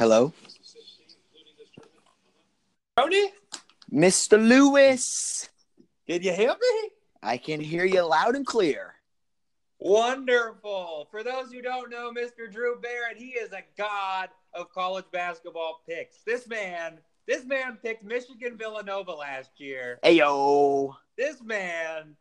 Hello, 0.00 0.32
Tony, 2.96 3.32
Mr. 3.92 4.42
Lewis. 4.42 5.50
can 6.08 6.22
you 6.22 6.32
hear 6.32 6.48
me? 6.48 6.90
I 7.22 7.36
can 7.36 7.60
hear 7.60 7.84
you 7.84 8.00
loud 8.00 8.34
and 8.34 8.46
clear. 8.46 8.94
Wonderful. 9.78 11.06
For 11.10 11.22
those 11.22 11.52
who 11.52 11.60
don't 11.60 11.90
know, 11.90 12.10
Mr. 12.12 12.50
Drew 12.50 12.80
Barrett, 12.80 13.18
he 13.18 13.32
is 13.32 13.52
a 13.52 13.60
god 13.76 14.30
of 14.54 14.72
college 14.72 15.04
basketball 15.12 15.82
picks. 15.86 16.22
This 16.24 16.48
man, 16.48 16.96
this 17.28 17.44
man 17.44 17.76
picked 17.82 18.02
Michigan 18.02 18.56
Villanova 18.56 19.12
last 19.12 19.50
year. 19.58 20.00
Ayo. 20.02 20.94
This 21.18 21.42
man 21.42 22.16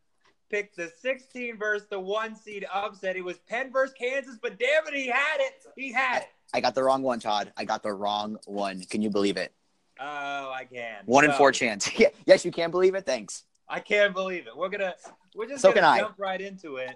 picked 0.50 0.76
the 0.76 0.92
16 1.02 1.58
versus 1.58 1.88
the 1.90 2.00
one 2.00 2.36
seed 2.36 2.66
upset. 2.74 3.16
It 3.16 3.24
was 3.24 3.38
Penn 3.40 3.72
versus 3.72 3.96
Kansas, 3.98 4.38
but 4.42 4.60
damn 4.60 4.88
it, 4.88 4.94
he 4.94 5.08
had 5.08 5.40
it. 5.40 5.54
He 5.76 5.92
had 5.92 6.24
it. 6.24 6.28
I 6.54 6.62
got 6.62 6.76
the 6.76 6.84
wrong 6.84 7.04
one, 7.04 7.20
Todd. 7.20 7.52
I 7.58 7.64
got 7.66 7.84
the 7.84 7.94
wrong 7.94 8.38
one. 8.46 8.82
Can 8.84 9.02
you 9.02 9.10
believe 9.10 9.38
it? 9.38 9.54
Oh, 10.00 10.52
I 10.52 10.66
can. 10.72 10.98
One 11.06 11.26
in 11.26 11.32
four 11.34 11.52
chance. 11.52 11.90
Yeah, 12.00 12.08
yes, 12.26 12.44
you 12.46 12.52
can 12.52 12.72
believe 12.72 12.96
it. 12.96 13.06
Thanks. 13.06 13.44
I 13.68 13.80
can't 13.80 14.14
believe 14.14 14.48
it. 14.48 14.56
We're 14.58 14.70
gonna 14.70 14.96
we're 15.36 15.48
just 15.48 15.62
So 15.62 15.70
gonna 15.70 15.82
can 15.82 15.84
I. 15.86 16.00
jump 16.00 16.16
right 16.18 16.42
into 16.42 16.78
it. 16.78 16.96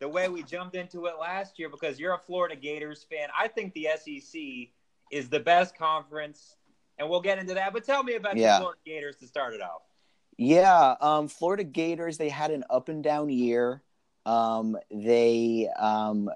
The 0.00 0.08
way 0.08 0.28
we 0.28 0.42
jumped 0.42 0.74
into 0.74 1.06
it 1.06 1.14
last 1.20 1.58
year 1.58 1.68
because 1.68 1.98
you're 2.00 2.14
a 2.14 2.18
Florida 2.18 2.56
Gators 2.56 3.06
fan. 3.08 3.28
I 3.38 3.46
think 3.48 3.72
the 3.74 3.88
SEC 3.96 4.40
is 5.12 5.28
the 5.28 5.38
best 5.40 5.78
conference, 5.78 6.56
and 6.98 7.08
we'll 7.08 7.20
get 7.20 7.38
into 7.38 7.54
that. 7.54 7.72
But 7.72 7.84
tell 7.84 8.02
me 8.02 8.14
about 8.16 8.36
Yeah. 8.36 8.54
the 8.54 8.60
Florida 8.62 8.80
Gators 8.84 9.16
to 9.18 9.26
start 9.28 9.54
it 9.54 9.62
off. 9.62 9.82
Yeah, 10.44 10.96
um, 11.00 11.28
Florida 11.28 11.62
Gators. 11.62 12.18
They 12.18 12.28
had 12.28 12.50
an 12.50 12.64
up 12.68 12.88
and 12.88 13.02
down 13.02 13.30
year. 13.30 13.80
Um, 14.26 14.76
they 14.90 15.68
um, 15.78 16.30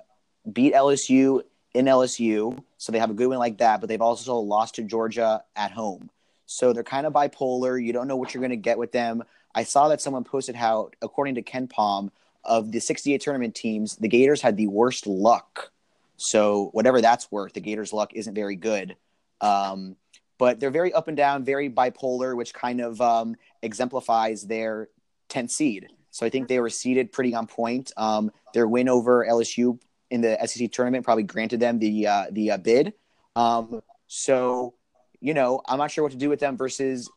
beat 0.52 0.74
LSU 0.74 1.42
in 1.74 1.87
LSU, 1.87 2.62
so 2.78 2.92
they 2.92 3.00
have 3.00 3.11
a 3.11 3.14
good 3.14 3.27
win 3.27 3.41
like 3.41 3.59
that. 3.59 3.80
But 3.80 3.88
they've 3.88 4.00
also 4.00 4.37
lost 4.37 4.77
to 4.77 4.84
Georgia 4.84 5.42
at 5.56 5.73
home, 5.73 6.09
so 6.47 6.73
they're 6.73 6.84
kind 6.84 7.05
of 7.05 7.14
bipolar. 7.14 7.84
You 7.84 7.92
don't 7.92 8.06
know 8.06 8.14
what 8.14 8.33
you're 8.33 8.41
going 8.41 8.50
to 8.50 8.56
get 8.56 8.78
with 8.78 8.92
them. 8.92 9.25
I 9.56 9.64
saw 9.64 9.89
that 9.89 10.00
someone 10.00 10.22
posted 10.22 10.55
how, 10.55 10.91
according 11.03 11.34
to 11.34 11.42
KenPom, 11.42 12.11
of 12.44 12.70
the 12.70 12.78
68 12.78 13.20
tournament 13.20 13.56
teams, 13.56 13.97
the 13.97 14.06
Gators 14.06 14.41
had 14.41 14.56
the 14.56 14.69
worst 14.69 15.09
luck. 15.09 15.72
So 16.16 16.70
whatever 16.72 17.00
that's 17.00 17.33
worth, 17.33 17.55
the 17.55 17.61
Gators' 17.61 17.92
luck 17.92 18.12
isn't 18.14 18.34
very 18.34 18.55
good. 18.55 18.94
Um, 19.41 19.97
but 20.39 20.61
they're 20.61 20.70
very 20.70 20.92
up 20.92 21.09
and 21.09 21.17
down, 21.17 21.45
very 21.45 21.70
bipolar, 21.70 22.37
which 22.37 22.53
kind 22.55 22.81
of 22.81 23.01
um, 23.01 23.37
exemplifies 23.62 24.43
their 24.43 24.89
10th 25.31 25.51
seed. 25.51 25.89
So 26.11 26.25
I 26.25 26.31
think 26.31 26.48
they 26.48 26.61
were 26.61 26.70
seeded 26.70 27.12
pretty 27.12 27.34
on 27.34 27.47
point. 27.47 27.93
Um, 27.97 28.31
their 28.55 28.67
win 28.67 28.89
over 28.89 29.27
LSU 29.28 29.78
in 30.11 30.20
the 30.20 30.39
SEC 30.47 30.73
tournament 30.73 31.05
probably 31.05 31.25
granted 31.25 31.61
them 31.61 31.78
the 31.78 32.06
uh, 32.06 32.25
the 32.31 32.53
uh, 32.53 32.56
bid. 32.56 32.95
Um, 33.34 33.83
so 34.06 34.75
you 35.20 35.34
know, 35.34 35.61
I'm 35.67 35.78
not 35.78 35.91
sure 35.91 36.05
what 36.05 36.12
to 36.12 36.19
do 36.19 36.28
with 36.28 36.41
them 36.41 36.56
versus 36.56 37.11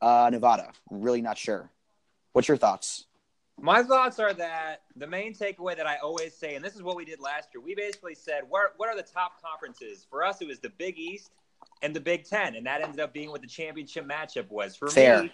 uh, 0.00 0.28
Nevada. 0.30 0.70
Really 0.90 1.22
not 1.22 1.38
sure. 1.38 1.70
What's 2.32 2.48
your 2.48 2.56
thoughts? 2.56 3.06
My 3.58 3.82
thoughts 3.82 4.18
are 4.18 4.34
that 4.34 4.82
the 4.96 5.06
main 5.06 5.32
takeaway 5.32 5.76
that 5.76 5.86
I 5.86 5.96
always 5.96 6.34
say, 6.34 6.54
and 6.56 6.64
this 6.64 6.74
is 6.74 6.82
what 6.82 6.96
we 6.96 7.06
did 7.06 7.20
last 7.20 7.48
year, 7.54 7.62
we 7.62 7.74
basically 7.74 8.14
said, 8.14 8.42
what, 8.48 8.74
what 8.76 8.90
are 8.90 8.96
the 8.96 9.02
top 9.02 9.40
conferences? 9.42 10.06
For 10.10 10.22
us, 10.22 10.42
it 10.42 10.48
was 10.48 10.58
the 10.58 10.68
Big 10.68 10.98
East 10.98 11.30
and 11.82 11.94
the 11.94 12.00
Big 12.00 12.24
Ten, 12.24 12.54
and 12.56 12.66
that 12.66 12.82
ended 12.82 13.00
up 13.00 13.12
being 13.12 13.30
what 13.30 13.40
the 13.42 13.46
championship 13.46 14.06
matchup 14.06 14.50
was. 14.50 14.76
For 14.76 14.88
Fair. 14.88 15.24
me, 15.24 15.32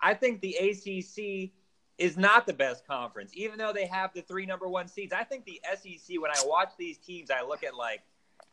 I 0.00 0.14
think 0.14 0.40
the 0.40 0.56
ACC 0.56 1.50
is 1.98 2.16
not 2.16 2.46
the 2.46 2.52
best 2.52 2.86
conference, 2.86 3.32
even 3.34 3.58
though 3.58 3.72
they 3.72 3.86
have 3.86 4.12
the 4.14 4.22
three 4.22 4.46
number 4.46 4.66
one 4.68 4.88
seeds. 4.88 5.12
I 5.12 5.24
think 5.24 5.44
the 5.44 5.60
SEC, 5.76 6.20
when 6.20 6.30
I 6.30 6.42
watch 6.46 6.70
these 6.78 6.98
teams, 6.98 7.30
I 7.30 7.42
look 7.42 7.62
at 7.62 7.76
like 7.76 8.00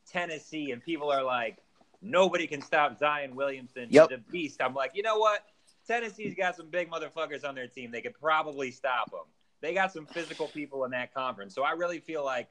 Tennessee, 0.10 0.72
and 0.72 0.84
people 0.84 1.12
are 1.12 1.24
like, 1.24 1.58
nobody 2.02 2.48
can 2.48 2.62
stop 2.62 2.98
Zion 3.00 3.36
Williamson, 3.36 3.88
Yep. 3.90 4.10
the 4.10 4.18
beast. 4.18 4.62
I'm 4.62 4.74
like, 4.74 4.92
you 4.94 5.04
know 5.04 5.18
what? 5.18 5.46
Tennessee's 5.88 6.36
got 6.36 6.56
some 6.56 6.70
big 6.70 6.90
motherfuckers 6.92 7.44
on 7.48 7.56
their 7.56 7.68
team. 7.68 7.90
They 7.92 8.02
could 8.02 8.14
probably 8.20 8.70
stop 8.72 9.10
them. 9.10 9.22
They 9.62 9.74
got 9.74 9.92
some 9.92 10.06
physical 10.06 10.48
people 10.48 10.86
in 10.86 10.92
that 10.92 11.14
conference. 11.14 11.56
So 11.56 11.64
I 11.64 11.72
really 11.72 12.00
feel 12.00 12.24
like 12.24 12.48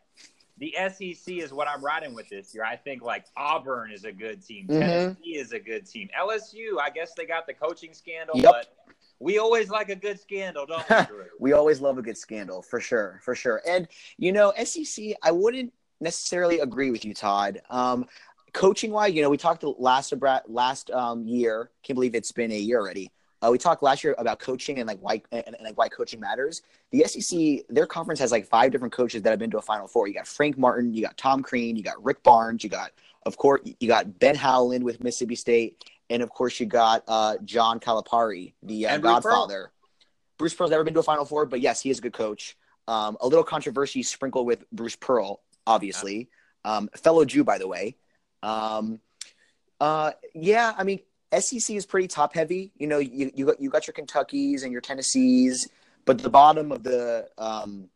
the 0.58 0.74
SEC 0.76 1.34
is 1.34 1.52
what 1.52 1.69
I'm 1.69 1.84
riding 1.84 2.14
with 2.14 2.28
this 2.28 2.54
year. 2.54 2.64
I 2.64 2.76
think 2.76 3.02
like 3.02 3.24
Auburn 3.36 3.92
is 3.92 4.04
a 4.04 4.12
good 4.12 4.44
team. 4.44 4.66
Mhm. 4.69 4.80
Tennessee 4.80 5.36
is 5.36 5.52
a 5.52 5.58
good 5.58 5.86
team. 5.86 6.08
LSU, 6.19 6.78
I 6.80 6.91
guess 6.91 7.12
they 7.16 7.26
got 7.26 7.46
the 7.46 7.54
coaching 7.54 7.94
scandal, 7.94 8.36
Yep. 8.36 8.44
but 8.52 8.66
we 9.20 9.38
always 9.38 9.69
like 9.69 9.88
a 9.88 9.96
good 9.96 10.20
scandal, 10.20 10.66
don't 10.66 10.88
we, 10.88 10.96
we 11.41 11.52
always 11.52 11.80
love 11.80 11.98
a 11.98 12.02
good 12.02 12.16
scandal 12.19 12.62
for 12.62 12.80
sure 12.80 13.20
for 13.24 13.34
sure 13.34 13.60
and 13.66 13.88
you 14.16 14.30
know 14.32 14.52
sec 14.64 15.16
i 15.24 15.30
wouldn't 15.32 15.72
necessarily 16.00 16.60
agree 16.60 16.92
with 16.92 17.04
you 17.04 17.12
todd 17.12 17.60
um 17.69 18.06
coaching 18.52 18.92
wise 18.92 19.12
you 19.12 19.20
know 19.22 19.28
we 19.28 19.36
talked 19.36 19.64
last 19.64 20.12
last 20.46 20.90
um 20.92 21.26
year 21.26 21.70
can't 21.82 21.96
believe 21.96 22.14
it's 22.14 22.30
been 22.30 22.52
a 22.52 22.58
year 22.58 22.78
already 22.78 23.10
uh, 23.43 23.49
we 23.50 23.59
talked 23.59 23.82
last 23.82 24.03
year 24.03 24.15
about 24.19 24.38
coaching 24.38 24.78
and 24.78 24.87
like 24.87 24.99
why 25.00 25.22
and, 25.32 25.47
and 25.47 25.56
like 25.62 25.76
why 25.76 25.88
coaching 25.88 26.21
matters 26.21 26.62
the 26.91 27.04
sec 27.04 27.65
their 27.69 27.87
conference 27.87 28.21
has 28.21 28.32
like 28.32 28.47
five 28.47 28.71
different 28.71 28.93
coaches 28.93 29.22
that 29.22 29.31
have 29.31 29.38
been 29.38 29.50
to 29.50 29.59
a 29.59 29.62
final 29.62 29.87
four 29.87 30.09
you 30.09 30.15
got 30.15 30.26
frank 30.26 30.59
martin 30.59 30.93
you 30.93 31.03
got 31.03 31.16
tom 31.16 31.43
crean 31.43 31.76
you 31.76 31.82
got 31.82 32.03
rick 32.04 32.22
barnes 32.22 32.65
you 32.65 32.71
got 32.71 32.91
of 33.26 33.37
course 33.37 33.60
you 33.81 33.88
got 33.88 34.19
ben 34.19 34.34
howland 34.34 34.84
with 34.84 35.03
mississippi 35.03 35.34
state 35.34 35.84
and 36.10 36.22
of 36.22 36.31
course 36.31 36.59
you 36.60 36.66
got 36.66 37.03
uh, 37.09 37.37
john 37.44 37.78
calipari 37.78 38.53
the 38.62 38.87
uh, 38.87 38.94
And 38.94 39.03
Bruce 39.03 39.12
Pearl. 39.21 39.21
godfather 39.22 39.72
Bruce 40.38 40.55
Pearl's 40.55 40.70
never 40.70 40.84
been 40.84 40.94
to 40.94 41.00
a 41.00 41.03
Final 41.03 41.25
Four, 41.25 41.47
but 41.47 41.60
yes, 41.60 41.81
he 41.81 41.91
is 41.91 41.99
a 41.99 42.03
good 42.03 42.12
coach. 42.12 42.56
Um, 42.87 43.16
a 43.20 43.26
little 43.26 43.44
controversy 43.44 44.03
sprinkled 44.03 44.47
with 44.47 44.65
Bruce 44.70 44.97
Pearl, 44.97 45.41
obviously. 45.66 46.31
Um, 46.65 46.88
fellow 46.97 47.25
Jew, 47.25 47.44
by 47.44 47.59
the 47.59 47.66
way. 47.66 47.97
Um, 48.43 49.00
uh, 49.81 50.12
yeah, 50.34 50.72
I 50.76 50.84
mean, 50.84 51.00
SEC 51.36 51.76
is 51.76 51.84
pretty 51.86 52.08
top 52.08 52.34
heavy. 52.34 52.72
You 52.78 52.86
know, 52.86 52.98
you, 52.98 53.30
you 53.34 53.46
got 53.46 53.60
you 53.60 53.70
got 53.70 53.86
your 53.86 53.94
Kentuckies 53.94 54.62
and 54.62 54.72
your 54.72 54.80
Tennessees, 54.80 55.68
but 56.04 56.18
the 56.18 56.30
bottom 56.30 56.72
of 56.72 56.82
the 56.82 57.28
um, 57.38 57.88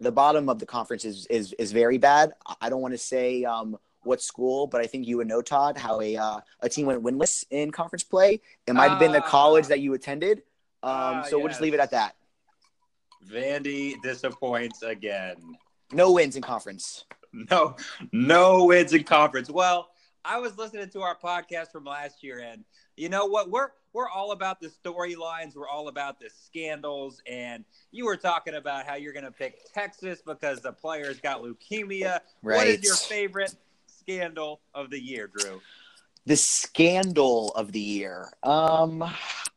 the 0.00 0.10
bottom 0.12 0.48
of 0.48 0.58
the 0.58 0.66
conference 0.66 1.04
is 1.04 1.26
is, 1.26 1.52
is 1.54 1.72
very 1.72 1.98
bad. 1.98 2.32
I 2.60 2.68
don't 2.68 2.80
want 2.80 2.94
to 2.94 2.98
say 2.98 3.44
um, 3.44 3.78
what 4.02 4.20
school, 4.20 4.66
but 4.66 4.80
I 4.80 4.86
think 4.86 5.06
you 5.06 5.16
would 5.18 5.28
know 5.28 5.42
Todd 5.42 5.78
how 5.78 6.00
a 6.00 6.16
uh, 6.16 6.40
a 6.60 6.68
team 6.68 6.86
went 6.86 7.02
winless 7.04 7.44
in 7.50 7.70
conference 7.70 8.02
play. 8.02 8.40
It 8.66 8.72
might 8.74 8.88
have 8.90 8.98
been 8.98 9.12
the 9.12 9.22
Ah. 9.22 9.28
college 9.28 9.68
that 9.68 9.80
you 9.80 9.94
attended. 9.94 10.38
Um, 10.82 10.92
Ah, 10.92 11.22
so 11.22 11.38
we'll 11.38 11.48
just 11.48 11.60
leave 11.60 11.74
it 11.74 11.80
at 11.80 11.92
that. 11.92 12.16
Vandy 13.30 13.94
disappoints 14.02 14.82
again. 14.82 15.36
No 15.92 16.10
wins 16.12 16.34
in 16.36 16.42
conference. 16.42 17.04
No, 17.50 17.76
no 18.12 18.64
wins 18.66 18.92
in 18.92 19.04
conference. 19.04 19.48
Well, 19.48 19.88
I 20.24 20.38
was 20.38 20.56
listening 20.56 20.88
to 20.90 21.00
our 21.02 21.16
podcast 21.16 21.72
from 21.72 21.84
last 21.84 22.22
year, 22.22 22.38
and 22.40 22.64
you 22.96 23.08
know 23.08 23.26
what? 23.26 23.50
We're 23.50 23.68
we're 23.92 24.08
all 24.08 24.32
about 24.32 24.60
the 24.60 24.68
storylines. 24.68 25.54
We're 25.54 25.68
all 25.68 25.88
about 25.88 26.18
the 26.18 26.30
scandals. 26.30 27.20
And 27.30 27.64
you 27.90 28.06
were 28.06 28.16
talking 28.16 28.54
about 28.54 28.86
how 28.86 28.94
you're 28.94 29.12
going 29.12 29.26
to 29.26 29.30
pick 29.30 29.70
Texas 29.74 30.22
because 30.24 30.60
the 30.60 30.72
players 30.72 31.20
got 31.20 31.42
leukemia. 31.42 32.20
What 32.40 32.52
Right. 32.56 32.68
is 32.68 32.82
your 32.82 32.96
favorite 32.96 33.54
scandal 33.86 34.60
of 34.74 34.88
the 34.90 34.98
year, 34.98 35.26
Drew? 35.26 35.60
The 36.24 36.36
scandal 36.36 37.50
of 37.54 37.72
the 37.72 37.80
year. 37.80 38.32
Um, 38.42 39.04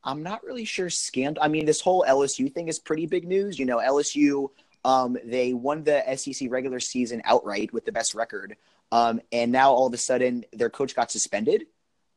I'm 0.04 0.22
not 0.22 0.44
really 0.44 0.66
sure. 0.66 0.90
Scandal. 0.90 1.42
I 1.42 1.48
mean, 1.48 1.66
this 1.66 1.80
whole 1.80 2.04
LSU 2.06 2.54
thing 2.54 2.68
is 2.68 2.78
pretty 2.80 3.06
big 3.06 3.26
news. 3.28 3.58
You 3.58 3.66
know, 3.66 3.78
LSU. 3.78 4.50
Um, 4.84 5.18
they 5.24 5.54
won 5.54 5.84
the 5.84 6.04
SEC 6.16 6.48
regular 6.52 6.80
season 6.80 7.22
outright 7.26 7.72
with 7.74 7.86
the 7.86 7.92
best 7.92 8.14
record. 8.14 8.56
Um, 8.92 9.22
and 9.32 9.52
now 9.52 9.72
all 9.72 9.88
of 9.88 9.94
a 9.94 9.98
sudden 9.98 10.46
their 10.54 10.70
coach 10.70 10.96
got 10.96 11.12
suspended. 11.12 11.66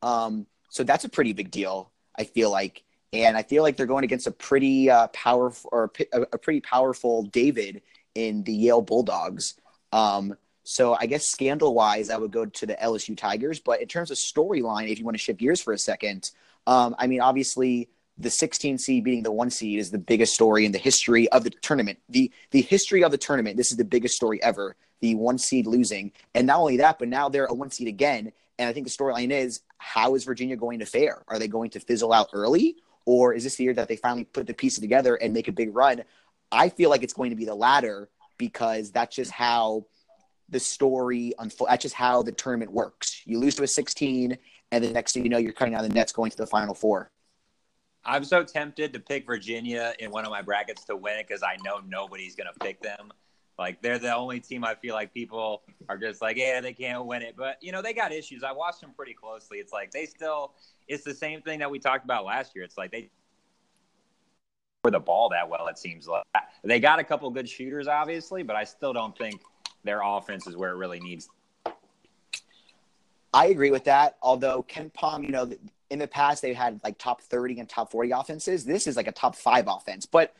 Um, 0.01 0.47
so 0.69 0.83
that's 0.83 1.03
a 1.03 1.09
pretty 1.09 1.33
big 1.33 1.51
deal. 1.51 1.91
I 2.15 2.23
feel 2.23 2.51
like, 2.51 2.83
and 3.11 3.35
I 3.35 3.43
feel 3.43 3.63
like 3.63 3.75
they're 3.75 3.85
going 3.85 4.03
against 4.03 4.27
a 4.27 4.31
pretty 4.31 4.89
uh, 4.89 5.07
powerful 5.07 5.69
or 5.73 5.91
a, 6.13 6.21
a 6.33 6.37
pretty 6.37 6.61
powerful 6.61 7.23
David 7.23 7.81
in 8.15 8.43
the 8.43 8.53
Yale 8.53 8.81
Bulldogs. 8.81 9.55
Um, 9.91 10.35
so 10.63 10.95
I 10.99 11.07
guess 11.07 11.25
scandal 11.25 11.73
wise, 11.73 12.09
I 12.11 12.17
would 12.17 12.31
go 12.31 12.45
to 12.45 12.65
the 12.65 12.75
LSU 12.75 13.17
Tigers. 13.17 13.59
But 13.59 13.81
in 13.81 13.87
terms 13.87 14.11
of 14.11 14.17
storyline, 14.17 14.89
if 14.89 14.99
you 14.99 15.05
want 15.05 15.15
to 15.15 15.23
shift 15.23 15.39
gears 15.39 15.61
for 15.61 15.73
a 15.73 15.77
second, 15.79 16.29
um, 16.67 16.95
I 16.99 17.07
mean, 17.07 17.21
obviously 17.21 17.89
the 18.19 18.29
16 18.29 18.77
seed 18.77 19.03
beating 19.03 19.23
the 19.23 19.31
one 19.31 19.49
seed 19.49 19.79
is 19.79 19.91
the 19.91 19.97
biggest 19.97 20.33
story 20.33 20.65
in 20.65 20.73
the 20.73 20.77
history 20.77 21.29
of 21.29 21.43
the 21.43 21.49
tournament. 21.49 21.99
The 22.09 22.31
the 22.51 22.61
history 22.61 23.03
of 23.03 23.11
the 23.11 23.17
tournament. 23.17 23.55
This 23.57 23.71
is 23.71 23.77
the 23.77 23.85
biggest 23.85 24.15
story 24.15 24.43
ever. 24.43 24.75
The 24.99 25.15
one 25.15 25.37
seed 25.37 25.65
losing, 25.65 26.11
and 26.35 26.45
not 26.45 26.59
only 26.59 26.77
that, 26.77 26.99
but 26.99 27.07
now 27.07 27.29
they're 27.29 27.45
a 27.45 27.53
one 27.53 27.71
seed 27.71 27.87
again. 27.87 28.33
And 28.57 28.67
I 28.67 28.73
think 28.73 28.85
the 28.85 28.91
storyline 28.91 29.31
is 29.31 29.61
how 29.77 30.15
is 30.15 30.25
Virginia 30.25 30.57
going 30.57 30.79
to 30.79 30.85
fare? 30.85 31.23
Are 31.29 31.39
they 31.39 31.47
going 31.47 31.69
to 31.71 31.79
fizzle 31.79 32.11
out 32.11 32.29
early, 32.33 32.75
or 33.05 33.33
is 33.33 33.45
this 33.45 33.55
the 33.55 33.63
year 33.63 33.73
that 33.73 33.87
they 33.87 33.95
finally 33.95 34.25
put 34.25 34.45
the 34.45 34.53
pieces 34.53 34.79
together 34.79 35.15
and 35.15 35.33
make 35.33 35.47
a 35.47 35.53
big 35.53 35.73
run? 35.73 36.03
I 36.51 36.67
feel 36.67 36.89
like 36.89 37.03
it's 37.03 37.13
going 37.13 37.29
to 37.29 37.37
be 37.37 37.45
the 37.45 37.55
latter 37.55 38.09
because 38.37 38.91
that's 38.91 39.15
just 39.15 39.31
how 39.31 39.85
the 40.49 40.59
story 40.59 41.33
unfold. 41.39 41.69
That's 41.69 41.83
just 41.83 41.95
how 41.95 42.23
the 42.23 42.33
tournament 42.33 42.73
works. 42.73 43.21
You 43.25 43.39
lose 43.39 43.55
to 43.55 43.63
a 43.63 43.67
16, 43.67 44.37
and 44.73 44.83
the 44.83 44.91
next 44.91 45.13
thing 45.13 45.23
you 45.23 45.29
know, 45.29 45.37
you're 45.37 45.53
cutting 45.53 45.75
out 45.75 45.83
the 45.83 45.89
nets 45.89 46.11
going 46.11 46.31
to 46.31 46.37
the 46.37 46.47
final 46.47 46.73
four. 46.73 47.11
I'm 48.05 48.23
so 48.23 48.43
tempted 48.43 48.93
to 48.93 48.99
pick 48.99 49.25
Virginia 49.25 49.93
in 49.99 50.11
one 50.11 50.25
of 50.25 50.31
my 50.31 50.41
brackets 50.41 50.85
to 50.85 50.95
win 50.95 51.19
it 51.19 51.27
because 51.27 51.43
I 51.43 51.57
know 51.63 51.81
nobody's 51.87 52.35
going 52.35 52.49
to 52.51 52.59
pick 52.59 52.81
them. 52.81 53.11
Like 53.57 53.81
they're 53.81 53.99
the 53.99 54.15
only 54.15 54.39
team 54.39 54.63
I 54.63 54.73
feel 54.75 54.95
like 54.95 55.13
people 55.13 55.63
are 55.89 55.97
just 55.97 56.21
like, 56.21 56.37
yeah, 56.37 56.61
they 56.61 56.71
can't 56.71 57.05
win 57.05 57.21
it. 57.21 57.35
But 57.37 57.57
you 57.61 57.73
know, 57.73 57.81
they 57.81 57.93
got 57.93 58.13
issues. 58.13 58.41
I 58.41 58.53
watched 58.53 58.79
them 58.79 58.93
pretty 58.95 59.13
closely. 59.13 59.57
It's 59.57 59.73
like 59.73 59.91
they 59.91 60.05
still. 60.05 60.53
It's 60.87 61.03
the 61.03 61.13
same 61.13 61.41
thing 61.41 61.59
that 61.59 61.69
we 61.69 61.77
talked 61.77 62.05
about 62.05 62.25
last 62.25 62.55
year. 62.55 62.63
It's 62.63 62.77
like 62.77 62.91
they 62.91 63.09
for 64.81 64.91
the 64.91 64.99
ball 64.99 65.29
that 65.29 65.49
well. 65.49 65.67
It 65.67 65.77
seems 65.77 66.07
like 66.07 66.23
they 66.63 66.79
got 66.79 66.99
a 66.99 67.03
couple 67.03 67.29
good 67.31 67.49
shooters, 67.49 67.87
obviously, 67.87 68.43
but 68.43 68.55
I 68.55 68.63
still 68.63 68.93
don't 68.93 69.15
think 69.17 69.41
their 69.83 70.01
offense 70.03 70.47
is 70.47 70.55
where 70.55 70.71
it 70.71 70.75
really 70.75 71.01
needs. 71.01 71.29
I 73.33 73.47
agree 73.47 73.71
with 73.71 73.83
that. 73.83 74.17
Although 74.21 74.63
KenPom, 74.63 75.23
you 75.23 75.31
know, 75.31 75.51
in 75.89 75.99
the 75.99 76.07
past 76.07 76.41
they've 76.41 76.55
had 76.55 76.79
like 76.83 76.97
top 76.97 77.21
30 77.21 77.59
and 77.59 77.69
top 77.69 77.91
40 77.91 78.11
offenses. 78.11 78.65
This 78.65 78.87
is 78.87 78.95
like 78.95 79.07
a 79.07 79.11
top 79.11 79.35
five 79.35 79.65
offense. 79.67 80.05
But 80.05 80.33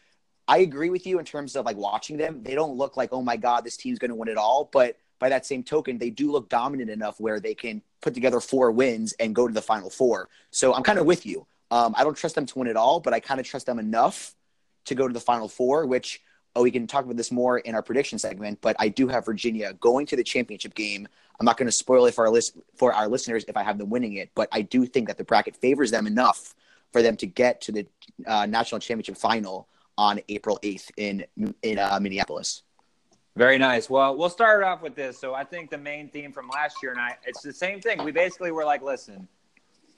I 0.48 0.60
agree 0.60 0.90
with 0.90 1.06
you 1.06 1.20
in 1.20 1.26
terms 1.26 1.56
of 1.56 1.66
like 1.66 1.78
watching 1.78 2.18
them. 2.18 2.42
They 2.44 2.56
don't 2.56 2.78
look 2.78 2.98
like, 2.98 3.10
oh 3.12 3.22
my 3.22 3.38
God, 3.38 3.64
this 3.64 3.78
team's 3.78 4.00
going 4.00 4.10
to 4.10 4.16
win 4.16 4.30
it 4.30 4.38
all. 4.38 4.70
But 4.72 4.98
by 5.20 5.30
that 5.30 5.46
same 5.46 5.64
token, 5.64 5.98
they 5.98 6.10
do 6.10 6.32
look 6.32 6.50
dominant 6.50 6.90
enough 6.90 7.20
where 7.20 7.40
they 7.40 7.54
can 7.54 7.82
put 8.02 8.14
together 8.14 8.40
four 8.40 8.72
wins 8.72 9.14
and 9.20 9.36
go 9.36 9.48
to 9.48 9.54
the 9.54 9.62
final 9.62 9.90
four. 9.90 10.30
So 10.52 10.74
I'm 10.74 10.84
kind 10.84 10.98
of 10.98 11.06
with 11.06 11.26
you. 11.26 11.46
Um, 11.72 11.94
I 11.98 12.04
don't 12.04 12.18
trust 12.18 12.36
them 12.36 12.46
to 12.48 12.60
win 12.60 12.68
it 12.68 12.76
all, 12.76 13.00
but 13.00 13.14
I 13.14 13.20
kind 13.20 13.40
of 13.40 13.46
trust 13.46 13.66
them 13.66 13.80
enough 13.80 14.34
to 14.86 14.96
go 14.96 15.08
to 15.08 15.14
the 15.14 15.20
final 15.20 15.48
four, 15.48 15.86
which 15.86 16.22
oh, 16.56 16.64
we 16.64 16.72
can 16.72 16.88
talk 16.88 17.06
about 17.06 17.18
this 17.18 17.32
more 17.32 17.60
in 17.60 17.76
our 17.76 17.82
prediction 17.82 18.20
segment, 18.20 18.60
but 18.62 18.76
I 18.80 18.90
do 18.90 19.08
have 19.08 19.26
Virginia 19.26 19.74
going 19.74 20.06
to 20.08 20.16
the 20.16 20.24
championship 20.24 20.74
game. 20.76 21.08
I'm 21.40 21.46
not 21.46 21.58
going 21.58 21.68
to 21.68 21.72
spoil 21.72 22.06
it 22.06 22.14
for 22.14 22.26
our 22.26 22.32
list 22.32 22.58
for 22.76 22.94
our 22.94 23.08
listeners 23.08 23.46
if 23.48 23.56
I 23.56 23.64
have 23.64 23.78
them 23.78 23.90
winning 23.90 24.14
it, 24.14 24.30
but 24.36 24.50
I 24.52 24.62
do 24.62 24.86
think 24.86 25.08
that 25.08 25.18
the 25.18 25.24
bracket 25.24 25.56
favors 25.56 25.92
them 25.92 26.08
enough 26.08 26.56
for 26.92 27.02
them 27.02 27.16
to 27.18 27.28
get 27.28 27.62
to 27.62 27.72
the 27.72 27.88
uh, 28.26 28.46
national 28.46 28.80
championship 28.80 29.18
final 29.18 29.68
on 29.98 30.20
April 30.30 30.60
8th 30.64 30.92
in 30.98 31.26
in 31.62 31.80
uh, 31.80 32.00
Minneapolis. 32.02 32.64
Very 33.36 33.58
nice. 33.58 33.90
Well, 33.90 34.18
we'll 34.18 34.30
start 34.30 34.64
off 34.64 34.82
with 34.82 34.96
this. 34.96 35.18
So 35.18 35.34
I 35.34 35.44
think 35.44 35.70
the 35.70 35.78
main 35.78 36.10
theme 36.10 36.34
from 36.34 36.50
last 36.50 36.78
year, 36.84 36.92
and 36.92 37.00
I, 37.00 37.16
it's 37.26 37.42
the 37.42 37.54
same 37.54 37.80
thing. 37.80 38.04
We 38.04 38.12
basically 38.12 38.52
were 38.52 38.66
like, 38.66 38.82
listen, 38.82 39.28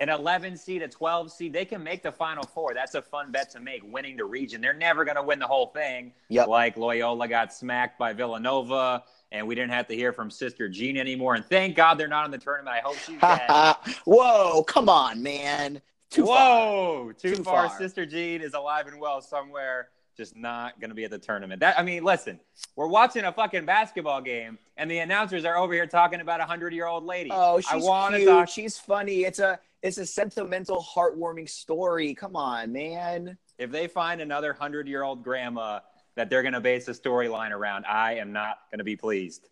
an 0.02 0.10
11 0.10 0.58
seed, 0.58 0.82
a 0.82 0.88
12 0.88 1.32
seed, 1.32 1.54
they 1.54 1.64
can 1.64 1.84
make 1.84 2.02
the 2.02 2.12
final 2.12 2.44
four. 2.44 2.74
That's 2.74 2.96
a 2.96 3.04
fun 3.04 3.32
bet 3.32 3.52
to 3.52 3.60
make, 3.60 3.84
winning 3.86 4.18
the 4.18 4.26
region. 4.26 4.60
They're 4.60 4.74
never 4.74 5.06
going 5.06 5.16
to 5.16 5.22
win 5.22 5.38
the 5.38 5.46
whole 5.46 5.68
thing. 5.68 6.12
Yep. 6.30 6.48
Like 6.48 6.76
Loyola 6.76 7.28
got 7.28 7.54
smacked 7.54 8.00
by 8.00 8.12
Villanova, 8.12 9.04
and 9.32 9.48
we 9.48 9.54
didn't 9.54 9.74
have 9.74 9.88
to 9.90 9.96
hear 9.96 10.12
from 10.12 10.32
Sister 10.32 10.68
Jean 10.68 10.98
anymore. 10.98 11.36
And 11.36 11.46
thank 11.46 11.76
God 11.76 12.00
they're 12.00 12.08
not 12.08 12.26
in 12.26 12.32
the 12.32 12.40
tournament. 12.40 12.76
I 12.76 12.80
hope 12.80 12.98
she's 12.98 13.20
dead. 13.20 13.96
Whoa, 14.06 14.64
come 14.64 14.90
on, 14.90 15.22
man. 15.22 15.80
Too 16.10 16.26
Whoa, 16.26 17.04
far. 17.06 17.14
Too, 17.14 17.36
too 17.36 17.44
far. 17.44 17.70
far. 17.70 17.78
Sister 17.78 18.08
Jean 18.08 18.42
is 18.42 18.56
alive 18.56 18.88
and 18.88 19.00
well 19.00 19.22
somewhere 19.22 19.90
just 20.18 20.36
not 20.36 20.80
going 20.80 20.90
to 20.90 20.96
be 20.96 21.04
at 21.04 21.12
the 21.12 21.18
tournament. 21.18 21.60
That 21.62 21.80
I 21.80 21.84
mean, 21.84 22.04
listen, 22.04 22.40
we're 22.76 22.88
watching 22.88 23.24
a 23.26 23.32
fucking 23.32 23.66
basketball 23.66 24.22
game, 24.22 24.58
and 24.78 24.90
the 24.90 25.00
announcers 25.00 25.46
are 25.46 25.58
over 25.58 25.74
here 25.74 25.88
talking 25.88 26.22
about 26.22 26.42
a 26.42 26.46
hundred 26.46 26.74
year 26.74 26.86
old 26.86 27.06
lady. 27.06 27.30
Oh, 27.32 27.60
she's 27.60 27.86
I 27.86 28.10
cute. 28.16 28.28
Talk- 28.28 28.50
she's 28.50 28.78
funny. 28.78 29.24
It's 29.24 29.40
a 29.40 29.60
it's 29.82 29.98
a 29.98 30.06
sentimental, 30.06 30.84
heartwarming 30.84 31.50
story. 31.50 32.14
Come 32.14 32.36
on, 32.36 32.72
man. 32.72 33.38
If 33.58 33.72
they 33.72 33.88
find 33.88 34.22
another 34.22 34.54
hundred 34.54 34.88
year 34.88 35.04
old 35.04 35.24
grandma 35.24 35.80
that 36.16 36.30
they're 36.30 36.44
going 36.44 36.54
to 36.54 36.62
base 36.62 36.86
the 36.86 36.92
storyline 36.92 37.52
around, 37.52 37.86
I 37.86 38.16
am 38.16 38.32
not 38.32 38.60
going 38.72 38.80
to 38.80 38.84
be 38.84 38.96
pleased. 38.96 39.50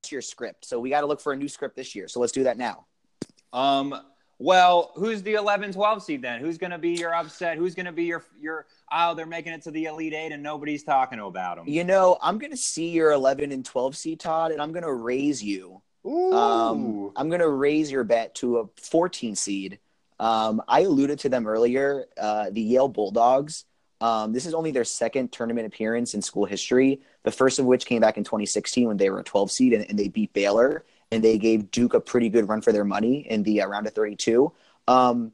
It's 0.00 0.12
your 0.12 0.22
script, 0.22 0.66
so 0.66 0.78
we 0.78 0.90
got 0.90 1.00
to 1.00 1.06
look 1.06 1.20
for 1.20 1.32
a 1.32 1.36
new 1.36 1.48
script 1.48 1.74
this 1.74 1.94
year. 1.94 2.06
So 2.08 2.20
let's 2.20 2.32
do 2.32 2.44
that 2.44 2.58
now. 2.58 2.86
Um. 3.52 3.94
Well, 4.38 4.92
who's 4.96 5.22
the 5.22 5.32
11 5.32 5.72
12 5.72 6.02
seed 6.02 6.20
then? 6.20 6.40
Who's 6.40 6.58
going 6.58 6.70
to 6.70 6.78
be 6.78 6.90
your 6.90 7.14
upset? 7.14 7.56
Who's 7.56 7.74
going 7.74 7.86
to 7.86 7.92
be 7.92 8.04
your 8.04 8.22
your 8.38 8.66
oh, 8.92 9.14
they're 9.14 9.24
making 9.24 9.54
it 9.54 9.62
to 9.62 9.70
the 9.70 9.86
Elite 9.86 10.12
8 10.12 10.32
and 10.32 10.42
nobody's 10.42 10.84
talking 10.84 11.18
about 11.18 11.56
them? 11.56 11.66
You 11.66 11.84
know, 11.84 12.18
I'm 12.20 12.36
going 12.36 12.50
to 12.50 12.56
see 12.56 12.90
your 12.90 13.12
11 13.12 13.50
and 13.50 13.64
12 13.64 13.96
seed 13.96 14.20
Todd 14.20 14.52
and 14.52 14.60
I'm 14.60 14.72
going 14.72 14.84
to 14.84 14.92
raise 14.92 15.42
you 15.42 15.80
um, 16.06 17.12
I'm 17.16 17.28
going 17.28 17.40
to 17.40 17.48
raise 17.48 17.90
your 17.90 18.04
bet 18.04 18.34
to 18.36 18.58
a 18.58 18.66
14 18.76 19.34
seed. 19.36 19.78
Um, 20.18 20.62
I 20.68 20.80
alluded 20.80 21.18
to 21.20 21.28
them 21.28 21.46
earlier, 21.46 22.06
uh, 22.18 22.50
the 22.50 22.60
Yale 22.60 22.88
Bulldogs. 22.88 23.64
Um, 24.00 24.32
this 24.32 24.46
is 24.46 24.54
only 24.54 24.70
their 24.70 24.84
second 24.84 25.32
tournament 25.32 25.66
appearance 25.66 26.14
in 26.14 26.22
school 26.22 26.44
history, 26.44 27.00
the 27.22 27.30
first 27.30 27.58
of 27.58 27.64
which 27.64 27.86
came 27.86 28.00
back 28.00 28.18
in 28.18 28.24
2016 28.24 28.86
when 28.86 28.96
they 28.96 29.10
were 29.10 29.20
a 29.20 29.24
12 29.24 29.50
seed 29.50 29.72
and, 29.72 29.88
and 29.88 29.98
they 29.98 30.08
beat 30.08 30.32
Baylor 30.32 30.84
and 31.10 31.22
they 31.22 31.38
gave 31.38 31.70
Duke 31.70 31.94
a 31.94 32.00
pretty 32.00 32.28
good 32.28 32.48
run 32.48 32.60
for 32.60 32.72
their 32.72 32.84
money 32.84 33.26
in 33.30 33.42
the 33.42 33.62
uh, 33.62 33.66
round 33.66 33.86
of 33.86 33.94
32. 33.94 34.52
Um, 34.86 35.32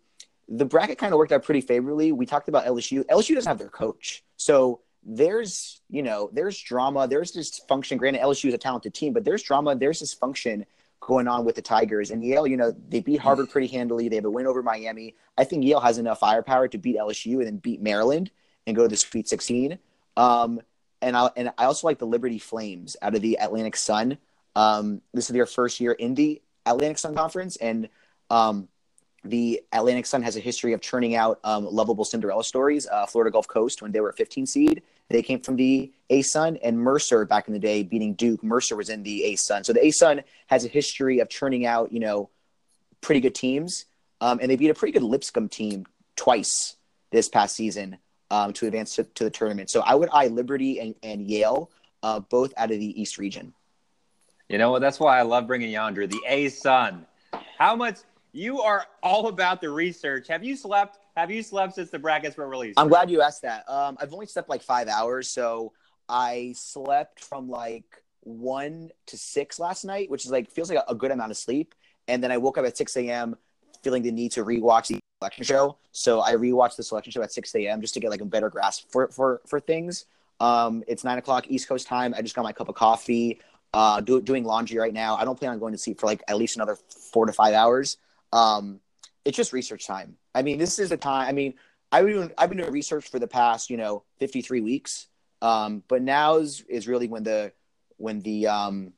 the 0.48 0.64
bracket 0.64 0.98
kind 0.98 1.12
of 1.12 1.18
worked 1.18 1.32
out 1.32 1.42
pretty 1.44 1.60
favorably. 1.60 2.12
We 2.12 2.26
talked 2.26 2.48
about 2.48 2.66
LSU. 2.66 3.04
LSU 3.06 3.34
doesn't 3.34 3.48
have 3.48 3.58
their 3.58 3.68
coach. 3.68 4.22
So 4.36 4.80
there's 5.04 5.80
you 5.88 6.02
know 6.02 6.30
there's 6.32 6.58
drama 6.58 7.08
there's 7.08 7.32
dysfunction. 7.32 7.98
Granted 7.98 8.22
lsu 8.22 8.48
is 8.48 8.54
a 8.54 8.58
talented 8.58 8.94
team 8.94 9.12
but 9.12 9.24
there's 9.24 9.42
drama 9.42 9.74
there's 9.74 10.00
dysfunction 10.00 10.64
going 11.00 11.26
on 11.26 11.44
with 11.44 11.56
the 11.56 11.62
tigers. 11.62 12.10
And 12.10 12.24
yale 12.24 12.46
you 12.46 12.56
know 12.56 12.72
they 12.88 13.00
beat 13.00 13.20
harvard 13.20 13.50
pretty 13.50 13.66
handily. 13.66 14.08
They 14.08 14.16
have 14.16 14.24
a 14.24 14.30
win 14.30 14.46
over 14.46 14.62
miami. 14.62 15.16
I 15.36 15.44
think 15.44 15.64
yale 15.64 15.80
has 15.80 15.98
enough 15.98 16.20
firepower 16.20 16.68
to 16.68 16.78
beat 16.78 16.96
lsu 16.96 17.38
and 17.38 17.46
then 17.46 17.56
beat 17.56 17.82
maryland 17.82 18.30
and 18.66 18.76
go 18.76 18.82
to 18.82 18.88
the 18.88 18.96
sweet 18.96 19.28
16 19.28 19.78
um, 20.16 20.60
and 21.00 21.16
I 21.16 21.30
and 21.36 21.52
I 21.58 21.64
also 21.64 21.86
like 21.86 21.98
the 21.98 22.06
Liberty 22.06 22.38
Flames 22.38 22.96
out 23.02 23.14
of 23.14 23.20
the 23.20 23.38
Atlantic 23.40 23.76
Sun. 23.76 24.18
Um, 24.54 25.02
this 25.12 25.28
is 25.28 25.34
their 25.34 25.46
first 25.46 25.80
year 25.80 25.92
in 25.92 26.14
the 26.14 26.40
Atlantic 26.64 26.98
Sun 26.98 27.14
Conference, 27.14 27.56
and 27.56 27.88
um, 28.30 28.68
the 29.24 29.62
Atlantic 29.72 30.06
Sun 30.06 30.22
has 30.22 30.36
a 30.36 30.40
history 30.40 30.72
of 30.72 30.80
churning 30.80 31.16
out 31.16 31.40
um, 31.44 31.64
lovable 31.64 32.04
Cinderella 32.04 32.44
stories. 32.44 32.86
Uh, 32.86 33.06
Florida 33.06 33.32
Gulf 33.32 33.48
Coast, 33.48 33.82
when 33.82 33.92
they 33.92 34.00
were 34.00 34.10
a 34.10 34.14
15 34.14 34.46
seed, 34.46 34.82
they 35.08 35.22
came 35.22 35.40
from 35.40 35.56
the 35.56 35.92
A 36.10 36.22
Sun, 36.22 36.58
and 36.62 36.78
Mercer 36.78 37.24
back 37.24 37.48
in 37.48 37.52
the 37.52 37.60
day 37.60 37.82
beating 37.82 38.14
Duke. 38.14 38.42
Mercer 38.42 38.76
was 38.76 38.88
in 38.88 39.02
the 39.02 39.24
A 39.24 39.36
Sun, 39.36 39.64
so 39.64 39.72
the 39.72 39.84
A 39.86 39.90
Sun 39.90 40.22
has 40.46 40.64
a 40.64 40.68
history 40.68 41.20
of 41.20 41.28
churning 41.28 41.66
out, 41.66 41.92
you 41.92 42.00
know, 42.00 42.30
pretty 43.00 43.20
good 43.20 43.34
teams, 43.34 43.84
um, 44.20 44.38
and 44.40 44.50
they 44.50 44.56
beat 44.56 44.70
a 44.70 44.74
pretty 44.74 44.92
good 44.92 45.02
Lipscomb 45.02 45.48
team 45.48 45.86
twice 46.16 46.76
this 47.10 47.28
past 47.28 47.56
season 47.56 47.98
um, 48.30 48.52
to 48.54 48.66
advance 48.66 48.94
to, 48.96 49.04
to, 49.04 49.24
the 49.24 49.30
tournament. 49.30 49.68
So 49.70 49.80
I 49.80 49.94
would 49.94 50.08
eye 50.12 50.28
Liberty 50.28 50.78
and, 50.80 50.94
and 51.02 51.26
Yale, 51.28 51.70
uh, 52.02 52.20
both 52.20 52.54
out 52.56 52.70
of 52.70 52.78
the 52.78 53.00
East 53.00 53.18
region. 53.18 53.52
You 54.48 54.58
know 54.58 54.70
what? 54.70 54.80
That's 54.80 54.98
why 54.98 55.18
I 55.18 55.22
love 55.22 55.46
bringing 55.46 55.70
Yonder, 55.70 56.06
the 56.06 56.20
A 56.26 56.48
Sun. 56.48 57.06
How 57.58 57.76
much 57.76 57.98
you 58.32 58.62
are 58.62 58.86
all 59.02 59.28
about 59.28 59.60
the 59.60 59.70
research. 59.70 60.28
Have 60.28 60.42
you 60.42 60.56
slept? 60.56 60.98
Have 61.16 61.30
you 61.30 61.42
slept 61.42 61.74
since 61.74 61.90
the 61.90 61.98
brackets 61.98 62.36
were 62.36 62.48
released? 62.48 62.78
I'm 62.78 62.88
glad 62.88 63.10
you 63.10 63.20
asked 63.20 63.42
that. 63.42 63.68
Um, 63.68 63.96
I've 64.00 64.12
only 64.12 64.26
slept 64.26 64.48
like 64.48 64.62
five 64.62 64.88
hours, 64.88 65.28
so 65.28 65.72
I 66.08 66.54
slept 66.56 67.22
from 67.22 67.50
like 67.50 68.02
one 68.20 68.90
to 69.06 69.18
six 69.18 69.58
last 69.58 69.84
night, 69.84 70.10
which 70.10 70.24
is 70.24 70.30
like 70.30 70.50
feels 70.50 70.70
like 70.70 70.78
a, 70.78 70.92
a 70.92 70.94
good 70.94 71.10
amount 71.10 71.30
of 71.30 71.36
sleep. 71.36 71.74
And 72.08 72.22
then 72.22 72.32
I 72.32 72.38
woke 72.38 72.58
up 72.58 72.64
at 72.64 72.76
6 72.76 72.96
a.m. 72.96 73.36
feeling 73.82 74.02
the 74.02 74.10
need 74.10 74.32
to 74.32 74.44
rewatch 74.44 74.88
the 74.88 74.98
selection 75.20 75.44
show. 75.44 75.76
So 75.92 76.20
I 76.20 76.32
rewatched 76.32 76.76
the 76.76 76.82
selection 76.82 77.12
show 77.12 77.22
at 77.22 77.32
6 77.32 77.54
a.m. 77.54 77.80
just 77.80 77.94
to 77.94 78.00
get 78.00 78.10
like 78.10 78.20
a 78.20 78.24
better 78.24 78.48
grasp 78.48 78.90
for 78.90 79.08
for 79.08 79.40
for 79.46 79.60
things. 79.60 80.06
Um, 80.40 80.82
it's 80.88 81.04
nine 81.04 81.18
o'clock 81.18 81.46
East 81.48 81.68
Coast 81.68 81.86
time. 81.86 82.14
I 82.16 82.22
just 82.22 82.34
got 82.34 82.42
my 82.42 82.52
cup 82.52 82.68
of 82.68 82.74
coffee. 82.74 83.40
Uh, 83.74 84.00
do, 84.00 84.20
doing 84.20 84.44
laundry 84.44 84.78
right 84.78 84.92
now. 84.92 85.16
I 85.16 85.24
don't 85.24 85.38
plan 85.38 85.52
on 85.52 85.58
going 85.58 85.72
to 85.72 85.78
sleep 85.78 86.00
for 86.00 86.06
like 86.06 86.22
at 86.28 86.36
least 86.36 86.56
another 86.56 86.76
four 87.12 87.26
to 87.26 87.32
five 87.32 87.54
hours. 87.54 87.96
Um, 88.32 88.80
it's 89.24 89.36
just 89.36 89.52
research 89.52 89.86
time. 89.86 90.16
I 90.34 90.42
mean, 90.42 90.58
this 90.58 90.78
is 90.78 90.90
the 90.90 90.96
time. 90.96 91.28
I 91.28 91.32
mean, 91.32 91.54
I've 91.90 92.06
been 92.06 92.32
I've 92.38 92.48
been 92.48 92.58
doing 92.58 92.72
research 92.72 93.08
for 93.08 93.18
the 93.18 93.28
past 93.28 93.70
you 93.70 93.76
know 93.76 94.02
53 94.18 94.60
weeks. 94.60 95.08
Um, 95.42 95.82
but 95.88 96.02
now 96.02 96.36
is, 96.36 96.64
is 96.68 96.86
really 96.86 97.08
when 97.08 97.24
the 97.24 97.52
when 97.96 98.20
the 98.20 98.46
um, 98.46 98.92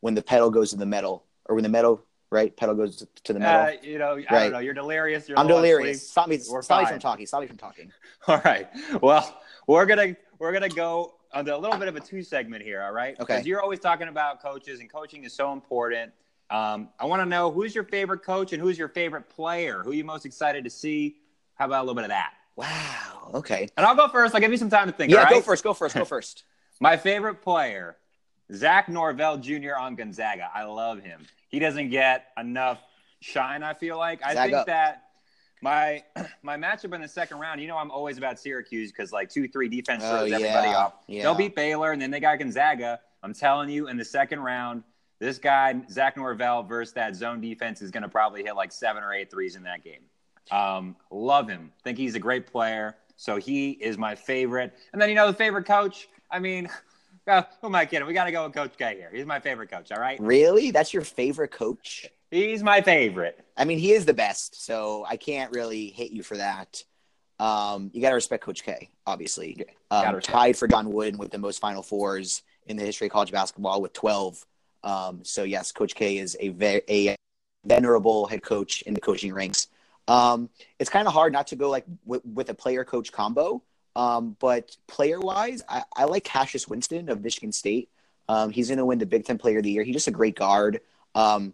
when 0.00 0.14
the 0.14 0.22
pedal 0.22 0.50
goes 0.50 0.70
to 0.70 0.76
the 0.76 0.86
metal 0.86 1.24
or 1.46 1.54
when 1.54 1.64
the 1.64 1.68
metal 1.68 2.04
right 2.30 2.56
pedal 2.56 2.74
goes 2.74 3.06
to 3.24 3.32
the 3.32 3.40
metal. 3.40 3.62
Uh, 3.62 3.72
you 3.82 3.98
know, 3.98 4.20
I 4.28 4.42
don't 4.44 4.52
know. 4.52 4.58
You're 4.60 4.74
delirious. 4.74 5.28
You're 5.28 5.38
I'm 5.38 5.46
delirious. 5.46 6.08
Stop 6.08 6.28
me. 6.28 6.38
stop 6.38 6.82
me 6.82 6.86
from 6.86 7.00
talking. 7.00 7.26
Stop 7.26 7.40
me 7.40 7.46
from 7.46 7.56
talking. 7.56 7.92
All 8.28 8.40
right. 8.44 8.68
Well, 9.02 9.40
we're 9.66 9.86
gonna 9.86 10.16
we're 10.38 10.52
gonna 10.52 10.68
go 10.68 11.14
on 11.32 11.48
a 11.48 11.58
little 11.58 11.78
bit 11.78 11.88
of 11.88 11.96
a 11.96 12.00
two 12.00 12.22
segment 12.22 12.62
here. 12.62 12.82
All 12.82 12.92
right. 12.92 13.14
Okay. 13.14 13.34
Because 13.34 13.46
you're 13.46 13.62
always 13.62 13.80
talking 13.80 14.08
about 14.08 14.40
coaches 14.40 14.80
and 14.80 14.90
coaching 14.90 15.24
is 15.24 15.32
so 15.32 15.52
important. 15.52 16.12
Um, 16.50 16.88
I 16.98 17.04
want 17.06 17.20
to 17.20 17.26
know 17.26 17.50
who's 17.50 17.74
your 17.74 17.84
favorite 17.84 18.22
coach 18.22 18.52
and 18.52 18.62
who's 18.62 18.78
your 18.78 18.88
favorite 18.88 19.28
player. 19.28 19.82
Who 19.82 19.90
are 19.90 19.94
you 19.94 20.04
most 20.04 20.24
excited 20.24 20.64
to 20.64 20.70
see? 20.70 21.16
How 21.54 21.66
about 21.66 21.80
a 21.80 21.82
little 21.82 21.94
bit 21.94 22.04
of 22.04 22.10
that? 22.10 22.32
Wow. 22.56 23.30
Okay. 23.34 23.68
And 23.76 23.86
I'll 23.86 23.94
go 23.94 24.08
first. 24.08 24.34
I'll 24.34 24.40
give 24.40 24.50
you 24.50 24.56
some 24.56 24.70
time 24.70 24.86
to 24.86 24.92
think. 24.92 25.12
Yeah, 25.12 25.22
right? 25.22 25.30
go 25.30 25.40
first. 25.40 25.62
Go 25.62 25.74
first. 25.74 25.94
Go 25.94 26.04
first. 26.06 26.44
My 26.80 26.96
favorite 26.96 27.42
player, 27.42 27.96
Zach 28.52 28.88
Norvell 28.88 29.38
Jr. 29.38 29.76
on 29.78 29.94
Gonzaga. 29.94 30.50
I 30.54 30.64
love 30.64 31.02
him. 31.02 31.26
He 31.48 31.58
doesn't 31.58 31.90
get 31.90 32.28
enough 32.38 32.80
shine. 33.20 33.62
I 33.62 33.74
feel 33.74 33.98
like. 33.98 34.20
I 34.24 34.34
think 34.34 34.54
up. 34.54 34.66
that 34.66 35.04
my 35.60 36.02
my 36.42 36.56
matchup 36.56 36.94
in 36.94 37.00
the 37.00 37.08
second 37.08 37.38
round. 37.38 37.60
You 37.60 37.68
know, 37.68 37.76
I'm 37.76 37.90
always 37.90 38.18
about 38.18 38.38
Syracuse 38.38 38.90
because 38.90 39.12
like 39.12 39.28
two 39.28 39.48
three 39.48 39.68
defense 39.68 40.02
throws 40.02 40.22
oh, 40.22 40.24
yeah. 40.24 40.36
everybody 40.36 40.68
off. 40.68 40.94
Yeah. 41.06 41.22
They'll 41.22 41.34
beat 41.34 41.54
Baylor, 41.54 41.92
and 41.92 42.00
then 42.00 42.10
they 42.10 42.20
got 42.20 42.38
Gonzaga. 42.38 43.00
I'm 43.22 43.34
telling 43.34 43.68
you, 43.68 43.88
in 43.88 43.96
the 43.96 44.04
second 44.04 44.40
round, 44.40 44.84
this 45.20 45.38
guy, 45.38 45.80
Zach 45.90 46.16
Norvell, 46.16 46.62
versus 46.62 46.94
that 46.94 47.14
zone 47.16 47.40
defense 47.40 47.82
is 47.82 47.90
going 47.90 48.02
to 48.02 48.08
probably 48.08 48.42
hit 48.42 48.54
like 48.54 48.72
seven 48.72 49.02
or 49.02 49.12
eight 49.12 49.30
threes 49.30 49.56
in 49.56 49.62
that 49.64 49.82
game. 49.82 50.02
Um, 50.50 50.96
love 51.10 51.48
him. 51.48 51.72
Think 51.84 51.98
he's 51.98 52.14
a 52.14 52.20
great 52.20 52.46
player. 52.46 52.96
So 53.16 53.36
he 53.36 53.70
is 53.70 53.98
my 53.98 54.14
favorite. 54.14 54.74
And 54.92 55.02
then, 55.02 55.08
you 55.08 55.14
know, 55.14 55.26
the 55.26 55.36
favorite 55.36 55.66
coach, 55.66 56.08
I 56.30 56.38
mean, 56.38 56.68
uh, 57.26 57.42
who 57.60 57.66
am 57.66 57.74
I 57.74 57.84
kidding? 57.84 58.06
We 58.06 58.14
got 58.14 58.24
to 58.24 58.32
go 58.32 58.44
with 58.44 58.54
Coach 58.54 58.78
K 58.78 58.94
here. 58.96 59.10
He's 59.12 59.26
my 59.26 59.40
favorite 59.40 59.70
coach. 59.70 59.90
All 59.90 60.00
right. 60.00 60.18
Really? 60.20 60.70
That's 60.70 60.94
your 60.94 61.02
favorite 61.02 61.50
coach? 61.50 62.06
He's 62.30 62.62
my 62.62 62.80
favorite. 62.80 63.44
I 63.56 63.64
mean, 63.64 63.78
he 63.78 63.92
is 63.92 64.04
the 64.04 64.14
best, 64.14 64.64
so 64.64 65.04
I 65.08 65.16
can't 65.16 65.50
really 65.52 65.88
hate 65.88 66.12
you 66.12 66.22
for 66.22 66.36
that. 66.36 66.82
Um, 67.38 67.90
you 67.94 68.02
got 68.02 68.10
to 68.10 68.16
respect 68.16 68.44
Coach 68.44 68.64
K, 68.64 68.90
obviously. 69.06 69.64
Um, 69.90 70.20
tied 70.20 70.56
for 70.56 70.68
John 70.68 70.92
Wooden 70.92 71.18
with 71.18 71.30
the 71.30 71.38
most 71.38 71.58
Final 71.58 71.82
Fours 71.82 72.42
in 72.66 72.76
the 72.76 72.84
history 72.84 73.06
of 73.06 73.12
college 73.12 73.32
basketball 73.32 73.80
with 73.80 73.92
12. 73.94 74.44
Um, 74.84 75.24
so 75.24 75.42
yes, 75.42 75.72
Coach 75.72 75.94
K 75.94 76.18
is 76.18 76.36
a, 76.40 76.48
ve- 76.50 76.82
a 76.88 77.16
venerable 77.64 78.26
head 78.26 78.42
coach 78.42 78.82
in 78.82 78.94
the 78.94 79.00
coaching 79.00 79.32
ranks. 79.32 79.68
Um, 80.06 80.48
it's 80.78 80.90
kind 80.90 81.06
of 81.06 81.12
hard 81.12 81.32
not 81.32 81.48
to 81.48 81.56
go 81.56 81.68
like 81.68 81.84
w- 82.04 82.22
with 82.24 82.48
a 82.50 82.54
player 82.54 82.84
coach 82.84 83.12
combo. 83.12 83.62
Um, 83.94 84.36
but 84.38 84.76
player 84.86 85.18
wise, 85.18 85.62
I-, 85.68 85.82
I, 85.96 86.04
like 86.04 86.24
Cassius 86.24 86.68
Winston 86.68 87.08
of 87.08 87.22
Michigan 87.22 87.52
State. 87.52 87.90
Um, 88.28 88.50
he's 88.50 88.68
going 88.68 88.78
to 88.78 88.84
win 88.84 88.98
the 88.98 89.06
Big 89.06 89.24
Ten 89.24 89.38
Player 89.38 89.58
of 89.58 89.64
the 89.64 89.70
Year. 89.70 89.82
He's 89.82 89.94
just 89.94 90.08
a 90.08 90.12
great 90.12 90.36
guard. 90.36 90.80
Um, 91.14 91.52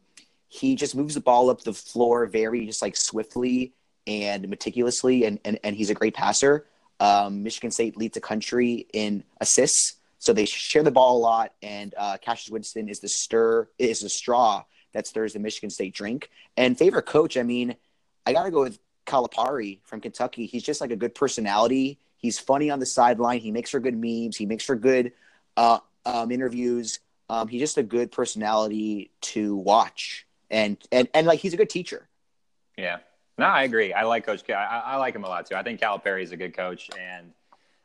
he 0.48 0.76
just 0.76 0.94
moves 0.94 1.14
the 1.14 1.20
ball 1.20 1.50
up 1.50 1.62
the 1.62 1.72
floor 1.72 2.26
very 2.26 2.66
just 2.66 2.82
like 2.82 2.96
swiftly 2.96 3.72
and 4.06 4.48
meticulously, 4.48 5.24
and 5.24 5.40
and, 5.44 5.58
and 5.64 5.74
he's 5.74 5.90
a 5.90 5.94
great 5.94 6.14
passer. 6.14 6.66
Um, 7.00 7.42
Michigan 7.42 7.70
State 7.70 7.96
leads 7.96 8.14
the 8.14 8.20
country 8.20 8.86
in 8.92 9.24
assists, 9.40 9.94
so 10.24 10.32
they 10.32 10.46
share 10.46 10.82
the 10.82 10.90
ball 10.90 11.18
a 11.18 11.20
lot. 11.20 11.52
And 11.62 11.94
uh, 11.98 12.16
Cassius 12.16 12.50
Winston 12.50 12.88
is 12.88 13.00
the 13.00 13.08
stir 13.08 13.68
is 13.78 14.00
the 14.00 14.08
straw 14.08 14.64
that 14.94 15.06
stirs 15.06 15.34
the 15.34 15.38
Michigan 15.38 15.68
State 15.68 15.94
drink. 15.94 16.30
And 16.56 16.78
favorite 16.78 17.04
coach, 17.04 17.36
I 17.36 17.42
mean, 17.42 17.76
I 18.24 18.32
got 18.32 18.44
to 18.44 18.50
go 18.50 18.62
with 18.62 18.78
Calipari 19.06 19.80
from 19.84 20.00
Kentucky. 20.00 20.46
He's 20.46 20.62
just 20.62 20.80
like 20.80 20.90
a 20.90 20.96
good 20.96 21.14
personality. 21.14 21.98
He's 22.16 22.38
funny 22.38 22.70
on 22.70 22.78
the 22.78 22.86
sideline. 22.86 23.40
He 23.40 23.50
makes 23.50 23.68
for 23.68 23.80
good 23.80 23.96
memes. 23.96 24.34
He 24.34 24.46
makes 24.46 24.64
for 24.64 24.76
good 24.76 25.12
uh, 25.58 25.80
um, 26.06 26.30
interviews. 26.30 27.00
Um, 27.28 27.46
he's 27.46 27.60
just 27.60 27.76
a 27.76 27.82
good 27.82 28.10
personality 28.10 29.10
to 29.20 29.56
watch, 29.56 30.26
and 30.50 30.76
and 30.92 31.08
and 31.14 31.26
like 31.26 31.40
he's 31.40 31.54
a 31.54 31.56
good 31.56 31.70
teacher. 31.70 32.06
Yeah, 32.76 32.98
no, 33.38 33.46
I 33.46 33.64
agree. 33.64 33.92
I 33.92 34.04
like 34.04 34.24
Coach. 34.26 34.42
I, 34.50 34.82
I 34.84 34.96
like 34.96 35.14
him 35.14 35.24
a 35.24 35.28
lot 35.28 35.46
too. 35.46 35.54
I 35.54 35.62
think 35.62 35.80
Calipari 35.80 36.22
is 36.22 36.32
a 36.32 36.36
good 36.36 36.54
coach, 36.54 36.90
and 36.98 37.32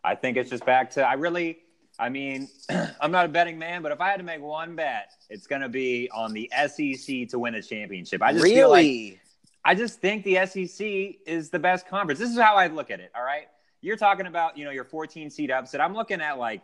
I 0.03 0.15
think 0.15 0.35
it's 0.37 0.49
just 0.49 0.65
back 0.65 0.91
to 0.91 1.05
I 1.05 1.13
really. 1.13 1.59
I 1.99 2.09
mean, 2.09 2.47
I'm 3.01 3.11
not 3.11 3.25
a 3.25 3.27
betting 3.27 3.59
man, 3.59 3.81
but 3.81 3.91
if 3.91 3.99
I 3.99 4.09
had 4.09 4.17
to 4.17 4.23
make 4.23 4.41
one 4.41 4.75
bet, 4.75 5.11
it's 5.29 5.45
going 5.45 5.61
to 5.61 5.69
be 5.69 6.09
on 6.13 6.33
the 6.33 6.49
SEC 6.67 7.27
to 7.29 7.37
win 7.37 7.55
a 7.55 7.61
championship. 7.61 8.21
I 8.21 8.31
just 8.31 8.43
really? 8.43 8.55
feel 8.55 8.69
like 8.69 9.21
I 9.65 9.75
just 9.75 9.99
think 9.99 10.23
the 10.23 10.45
SEC 10.45 10.87
is 11.27 11.49
the 11.49 11.59
best 11.59 11.87
conference. 11.87 12.19
This 12.19 12.29
is 12.29 12.39
how 12.39 12.55
I 12.55 12.67
look 12.67 12.89
at 12.89 13.01
it. 13.01 13.11
All 13.15 13.23
right, 13.23 13.47
you're 13.81 13.97
talking 13.97 14.25
about 14.25 14.57
you 14.57 14.63
know 14.63 14.71
your 14.71 14.85
14 14.85 15.29
seed 15.29 15.51
upset. 15.51 15.81
I'm 15.81 15.93
looking 15.93 16.21
at 16.21 16.39
like 16.39 16.61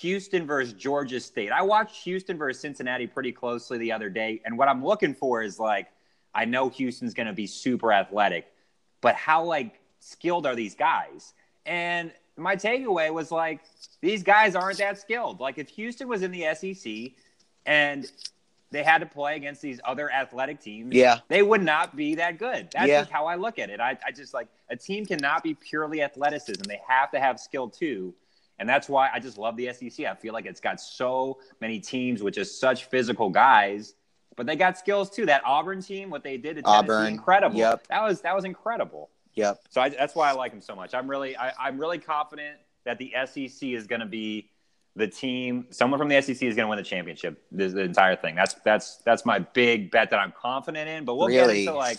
Houston 0.00 0.46
versus 0.46 0.72
Georgia 0.72 1.20
State. 1.20 1.52
I 1.52 1.62
watched 1.62 2.02
Houston 2.04 2.38
versus 2.38 2.60
Cincinnati 2.60 3.06
pretty 3.06 3.32
closely 3.32 3.76
the 3.76 3.92
other 3.92 4.08
day, 4.08 4.40
and 4.46 4.56
what 4.56 4.68
I'm 4.68 4.82
looking 4.82 5.14
for 5.14 5.42
is 5.42 5.58
like 5.58 5.88
I 6.34 6.46
know 6.46 6.70
Houston's 6.70 7.14
going 7.14 7.26
to 7.26 7.34
be 7.34 7.46
super 7.46 7.92
athletic, 7.92 8.46
but 9.02 9.14
how 9.14 9.44
like 9.44 9.80
skilled 10.00 10.46
are 10.46 10.54
these 10.54 10.74
guys? 10.74 11.34
And 11.66 12.12
my 12.38 12.56
takeaway 12.56 13.12
was 13.12 13.30
like 13.30 13.60
these 14.00 14.22
guys 14.22 14.54
aren't 14.54 14.78
that 14.78 14.98
skilled. 14.98 15.40
Like 15.40 15.58
if 15.58 15.68
Houston 15.70 16.08
was 16.08 16.22
in 16.22 16.30
the 16.30 16.46
SEC 16.54 17.12
and 17.66 18.06
they 18.70 18.82
had 18.82 18.98
to 18.98 19.06
play 19.06 19.36
against 19.36 19.62
these 19.62 19.80
other 19.84 20.10
athletic 20.12 20.60
teams, 20.60 20.94
yeah, 20.94 21.18
they 21.28 21.42
would 21.42 21.62
not 21.62 21.96
be 21.96 22.14
that 22.16 22.38
good. 22.38 22.68
That's 22.72 22.86
Yeah. 22.88 23.00
just 23.00 23.10
how 23.10 23.26
I 23.26 23.34
look 23.36 23.58
at 23.58 23.70
it. 23.70 23.80
I, 23.80 23.98
I 24.06 24.12
just 24.12 24.34
like 24.34 24.48
a 24.70 24.76
team 24.76 25.06
cannot 25.06 25.42
be 25.42 25.54
purely 25.54 26.02
athleticism; 26.02 26.62
they 26.62 26.80
have 26.86 27.10
to 27.12 27.20
have 27.20 27.40
skill 27.40 27.68
too. 27.68 28.14
And 28.60 28.68
that's 28.68 28.88
why 28.88 29.08
I 29.14 29.20
just 29.20 29.38
love 29.38 29.56
the 29.56 29.72
SEC. 29.72 30.04
I 30.06 30.14
feel 30.16 30.32
like 30.34 30.44
it's 30.44 30.60
got 30.60 30.80
so 30.80 31.38
many 31.60 31.78
teams 31.78 32.22
with 32.24 32.34
just 32.34 32.60
such 32.60 32.86
physical 32.86 33.30
guys, 33.30 33.94
but 34.36 34.46
they 34.46 34.56
got 34.56 34.76
skills 34.76 35.10
too. 35.10 35.26
That 35.26 35.42
Auburn 35.44 35.80
team, 35.80 36.10
what 36.10 36.22
they 36.24 36.36
did 36.36 36.56
to 36.56 36.62
Tennessee, 36.62 36.78
Auburn, 36.78 37.06
incredible. 37.06 37.56
yep. 37.56 37.86
That 37.88 38.02
was 38.02 38.20
that 38.22 38.34
was 38.34 38.44
incredible. 38.44 39.10
Yep. 39.38 39.60
So 39.70 39.80
I, 39.80 39.88
that's 39.88 40.14
why 40.14 40.28
I 40.28 40.32
like 40.32 40.52
him 40.52 40.60
so 40.60 40.74
much. 40.74 40.94
I'm 40.94 41.08
really 41.08 41.36
I, 41.36 41.52
I'm 41.58 41.78
really 41.78 41.98
confident 41.98 42.56
that 42.84 42.98
the 42.98 43.12
SEC 43.26 43.68
is 43.68 43.86
going 43.86 44.00
to 44.00 44.06
be 44.06 44.50
the 44.96 45.06
team. 45.06 45.66
Someone 45.70 45.98
from 45.98 46.08
the 46.08 46.20
SEC 46.20 46.42
is 46.42 46.56
going 46.56 46.66
to 46.66 46.68
win 46.68 46.78
the 46.78 46.82
championship. 46.82 47.42
This 47.50 47.72
the 47.72 47.82
entire 47.82 48.16
thing. 48.16 48.34
That's 48.34 48.54
that's 48.64 48.96
that's 49.04 49.24
my 49.24 49.38
big 49.38 49.90
bet 49.90 50.10
that 50.10 50.18
I'm 50.18 50.32
confident 50.32 50.88
in. 50.88 51.04
But 51.04 51.16
we'll 51.16 51.28
get 51.28 51.50
into 51.50 51.72
like, 51.72 51.98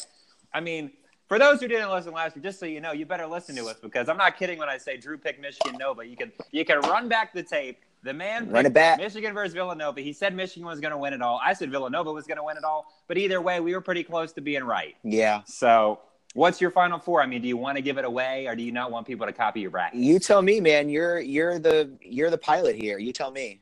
I 0.54 0.60
mean, 0.60 0.92
for 1.28 1.40
those 1.40 1.62
who 1.62 1.68
didn't 1.68 1.92
listen 1.92 2.12
last 2.12 2.36
year, 2.36 2.44
just 2.44 2.60
so 2.60 2.66
you 2.66 2.82
know, 2.82 2.92
you 2.92 3.06
better 3.06 3.28
listen 3.28 3.56
to 3.56 3.66
us 3.68 3.78
because 3.82 4.10
I'm 4.10 4.18
not 4.18 4.38
kidding 4.38 4.60
when 4.60 4.70
I 4.70 4.78
say 4.78 4.98
Drew 4.98 5.18
picked 5.18 5.40
Michigan 5.40 5.78
Nova. 5.80 6.06
You 6.06 6.18
can 6.18 6.32
you 6.52 6.66
can 6.66 6.80
run 6.82 7.08
back 7.08 7.34
the 7.34 7.44
tape. 7.44 7.80
The 8.02 8.14
man 8.14 8.50
Run 8.50 8.66
it 8.66 8.74
back. 8.74 8.98
Michigan 8.98 9.34
versus 9.34 9.54
Villanova. 9.54 10.00
He 10.00 10.14
said 10.14 10.34
Michigan 10.34 10.66
was 10.66 10.80
going 10.80 10.92
to 10.92 10.98
win 10.98 11.14
it 11.14 11.22
all. 11.22 11.40
I 11.44 11.52
said 11.52 11.70
Villanova 11.70 12.14
was 12.14 12.26
going 12.26 12.38
to 12.38 12.44
win 12.44 12.56
it 12.56 12.64
all. 12.64 12.86
But 13.08 13.18
either 13.18 13.42
way, 13.42 13.60
we 13.60 13.74
were 13.74 13.82
pretty 13.82 14.04
close 14.04 14.32
to 14.34 14.42
being 14.42 14.64
right. 14.64 14.96
Yeah. 15.04 15.42
So, 15.46 16.00
what's 16.34 16.62
your 16.62 16.72
final 16.72 17.00
four? 17.00 17.22
I 17.22 17.26
mean, 17.26 17.42
do 17.42 17.48
you 17.48 17.58
want 17.58 17.78
to 17.78 17.82
give 17.82 17.98
it 17.98 18.06
away, 18.06 18.48
or 18.48 18.56
do 18.56 18.64
you 18.64 18.72
not 18.72 18.92
want 18.92 19.08
people 19.08 19.26
to 19.26 19.34
copy 19.34 19.62
your 19.62 19.72
bracket? 19.72 20.00
You 20.00 20.20
tell 20.20 20.42
me, 20.42 20.60
man. 20.60 20.90
You're 20.90 21.20
you're 21.20 21.60
the 21.60 21.92
you're 22.02 22.30
the 22.30 22.38
pilot 22.38 22.76
here. 22.76 22.98
You 22.98 23.14
tell 23.14 23.32
me. 23.32 23.62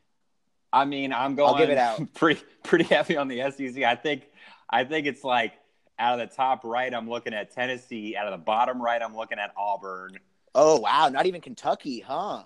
I 0.73 0.85
mean, 0.85 1.13
I'm 1.13 1.35
going. 1.35 1.53
I'll 1.53 1.57
give 1.57 1.69
it 1.69 1.77
out. 1.77 2.01
pretty 2.13 2.41
pretty 2.63 2.85
heavy 2.85 3.17
on 3.17 3.27
the 3.27 3.51
SEC. 3.51 3.83
I 3.83 3.95
think 3.95 4.23
I 4.69 4.83
think 4.83 5.07
it's 5.07 5.23
like 5.23 5.53
out 5.99 6.19
of 6.19 6.29
the 6.29 6.35
top 6.35 6.63
right, 6.63 6.93
I'm 6.93 7.09
looking 7.09 7.33
at 7.33 7.51
Tennessee. 7.51 8.15
Out 8.15 8.27
of 8.27 8.31
the 8.31 8.43
bottom 8.43 8.81
right, 8.81 9.01
I'm 9.01 9.15
looking 9.15 9.39
at 9.39 9.53
Auburn. 9.57 10.19
Oh 10.53 10.79
wow, 10.79 11.09
not 11.09 11.25
even 11.25 11.41
Kentucky, 11.41 11.99
huh? 11.99 12.43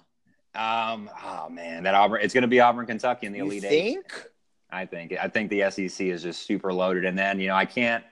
Um, 0.53 1.09
oh 1.23 1.49
man, 1.49 1.83
that 1.83 1.95
Auburn. 1.95 2.21
It's 2.21 2.33
going 2.33 2.43
to 2.43 2.47
be 2.47 2.59
Auburn, 2.59 2.85
Kentucky 2.85 3.25
in 3.25 3.33
the 3.33 3.39
You 3.39 3.45
Elite 3.45 3.63
Eight. 3.65 3.69
think? 3.69 4.25
I 4.69 4.85
think. 4.85 5.13
I 5.19 5.27
think 5.27 5.49
the 5.49 5.69
SEC 5.69 6.07
is 6.07 6.23
just 6.23 6.45
super 6.45 6.71
loaded. 6.73 7.05
And 7.05 7.17
then 7.17 7.39
you 7.39 7.47
know, 7.47 7.55
I 7.55 7.65
can't. 7.65 8.03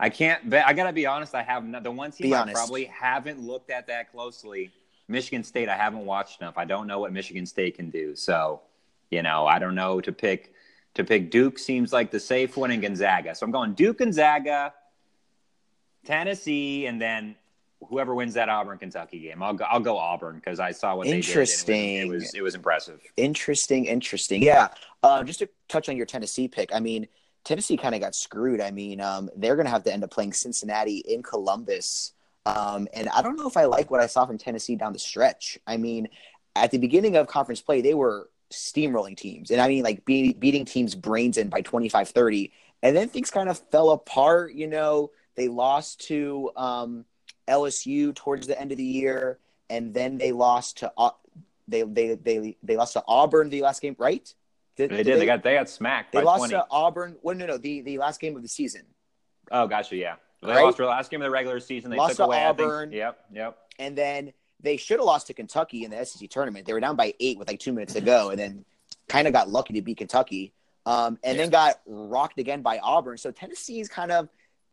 I 0.00 0.08
can't 0.08 0.48
bet. 0.48 0.66
I 0.66 0.72
gotta 0.72 0.92
be 0.92 1.06
honest. 1.06 1.34
I 1.34 1.42
have 1.42 1.64
no, 1.64 1.78
the 1.78 1.90
one 1.90 2.10
team 2.10 2.30
Be 2.30 2.34
I 2.34 2.40
honest. 2.40 2.56
probably 2.56 2.84
haven't 2.86 3.40
looked 3.40 3.70
at 3.70 3.86
that 3.88 4.10
closely. 4.10 4.70
Michigan 5.08 5.44
State. 5.44 5.68
I 5.68 5.76
haven't 5.76 6.06
watched 6.06 6.40
enough. 6.40 6.56
I 6.56 6.64
don't 6.64 6.86
know 6.86 6.98
what 7.00 7.12
Michigan 7.12 7.44
State 7.44 7.76
can 7.76 7.90
do. 7.90 8.16
So, 8.16 8.62
you 9.10 9.22
know, 9.22 9.46
I 9.46 9.58
don't 9.58 9.74
know 9.74 10.00
to 10.00 10.12
pick. 10.12 10.54
To 10.94 11.04
pick 11.04 11.30
Duke 11.30 11.56
seems 11.58 11.92
like 11.92 12.10
the 12.10 12.18
safe 12.18 12.56
one 12.56 12.72
in 12.72 12.80
Gonzaga. 12.80 13.34
So 13.36 13.44
I'm 13.44 13.52
going 13.52 13.74
Duke, 13.74 13.98
Gonzaga, 13.98 14.74
Tennessee, 16.04 16.86
and 16.86 17.00
then 17.00 17.36
whoever 17.88 18.12
wins 18.14 18.34
that 18.34 18.48
Auburn 18.48 18.78
Kentucky 18.78 19.20
game. 19.20 19.40
I'll 19.42 19.54
go. 19.54 19.64
I'll 19.64 19.80
go 19.80 19.98
Auburn 19.98 20.36
because 20.36 20.58
I 20.58 20.72
saw 20.72 20.96
what 20.96 21.04
they 21.04 21.12
did. 21.12 21.26
Interesting. 21.26 21.94
It 21.96 22.08
was, 22.08 22.14
it 22.14 22.16
was 22.16 22.34
it 22.34 22.42
was 22.42 22.54
impressive. 22.54 23.00
Interesting, 23.16 23.84
interesting. 23.84 24.42
Yeah. 24.42 24.68
Uh, 25.02 25.22
just 25.22 25.38
to 25.40 25.48
touch 25.68 25.88
on 25.88 25.96
your 25.96 26.06
Tennessee 26.06 26.48
pick, 26.48 26.74
I 26.74 26.80
mean, 26.80 27.06
Tennessee 27.44 27.76
kind 27.76 27.94
of 27.94 28.00
got 28.00 28.14
screwed. 28.14 28.60
I 28.60 28.70
mean, 28.70 29.00
um, 29.00 29.30
they're 29.36 29.56
going 29.56 29.66
to 29.66 29.70
have 29.70 29.84
to 29.84 29.92
end 29.92 30.04
up 30.04 30.10
playing 30.10 30.32
Cincinnati 30.32 30.98
in 30.98 31.22
Columbus. 31.22 32.12
Um, 32.46 32.88
and 32.92 33.08
I 33.08 33.22
don't 33.22 33.36
know 33.36 33.46
if 33.46 33.56
I 33.56 33.64
like 33.64 33.90
what 33.90 34.00
I 34.00 34.06
saw 34.06 34.26
from 34.26 34.38
Tennessee 34.38 34.76
down 34.76 34.92
the 34.92 34.98
stretch. 34.98 35.58
I 35.66 35.76
mean, 35.76 36.08
at 36.56 36.70
the 36.70 36.78
beginning 36.78 37.16
of 37.16 37.26
conference 37.26 37.60
play, 37.60 37.80
they 37.80 37.94
were 37.94 38.28
steamrolling 38.50 39.16
teams. 39.16 39.50
And 39.50 39.60
I 39.60 39.68
mean, 39.68 39.82
like 39.82 40.04
be- 40.04 40.32
beating 40.32 40.64
teams' 40.64 40.94
brains 40.94 41.38
in 41.38 41.48
by 41.48 41.60
25 41.60 42.08
30. 42.08 42.52
And 42.82 42.96
then 42.96 43.08
things 43.08 43.30
kind 43.30 43.48
of 43.48 43.58
fell 43.70 43.90
apart. 43.90 44.54
You 44.54 44.66
know, 44.66 45.10
they 45.36 45.48
lost 45.48 46.06
to 46.08 46.50
um, 46.56 47.04
LSU 47.48 48.14
towards 48.14 48.46
the 48.46 48.58
end 48.60 48.72
of 48.72 48.78
the 48.78 48.84
year. 48.84 49.38
And 49.68 49.94
then 49.94 50.18
they 50.18 50.32
lost 50.32 50.78
to. 50.78 50.92
Au- 50.96 51.16
they, 51.68 51.82
they 51.82 52.14
they 52.16 52.56
they 52.64 52.76
lost 52.76 52.94
to 52.94 53.04
Auburn 53.06 53.48
the 53.48 53.62
last 53.62 53.80
game, 53.80 53.94
right? 53.96 54.34
They 54.76 54.86
did. 54.88 55.06
They, 55.20 55.26
got 55.26 55.42
they 55.42 55.54
got 55.54 55.68
smacked 55.68 56.12
They 56.12 56.22
lost 56.22 56.38
20. 56.38 56.52
to 56.54 56.66
Auburn. 56.70 57.16
Well, 57.22 57.36
no, 57.36 57.46
no, 57.46 57.58
the 57.58 57.82
the 57.82 57.98
last 57.98 58.20
game 58.20 58.36
of 58.36 58.42
the 58.42 58.48
season, 58.48 58.82
Oh, 59.50 59.66
gotcha. 59.66 59.96
Yeah. 59.96 60.14
They 60.42 60.48
Right? 60.52 60.62
lost 60.64 60.78
their 60.78 60.86
last 60.86 61.10
game 61.10 61.20
of 61.20 61.26
the 61.26 61.30
regular 61.30 61.60
season. 61.60 61.90
They 61.90 61.96
Lost 61.98 62.12
took 62.12 62.16
to 62.18 62.24
away. 62.24 62.36
Think- 62.38 62.60
Auburn. 62.60 62.92
yep. 62.92 63.18
Yep. 63.32 63.58
and 63.78 63.96
then 63.98 64.32
they 64.62 64.76
should 64.76 64.98
have 64.98 65.04
lost 65.06 65.26
to 65.26 65.34
Kentucky 65.34 65.84
in 65.84 65.90
the 65.90 66.04
SEC 66.04 66.28
tournament. 66.30 66.66
They 66.66 66.72
were 66.72 66.80
down 66.80 66.94
by 66.96 67.14
eight 67.20 67.38
with 67.38 67.48
like 67.48 67.60
two 67.60 67.72
minutes 67.72 67.92
to 67.94 68.00
go, 68.00 68.30
and 68.30 68.38
then 68.38 68.64
kind 69.08 69.26
of 69.26 69.32
got 69.32 69.48
lucky 69.50 69.74
to 69.74 69.82
beat 69.82 69.96
Kentucky, 69.98 70.52
um, 70.86 71.18
and 71.24 71.38
then 71.38 71.50
got 71.50 71.80
rocked 71.86 72.38
again 72.38 72.62
by 72.62 72.78
Auburn. 72.78 73.16
So 73.18 73.30
Tennessee's 73.30 73.88
kind 73.88 74.12
of 74.12 74.28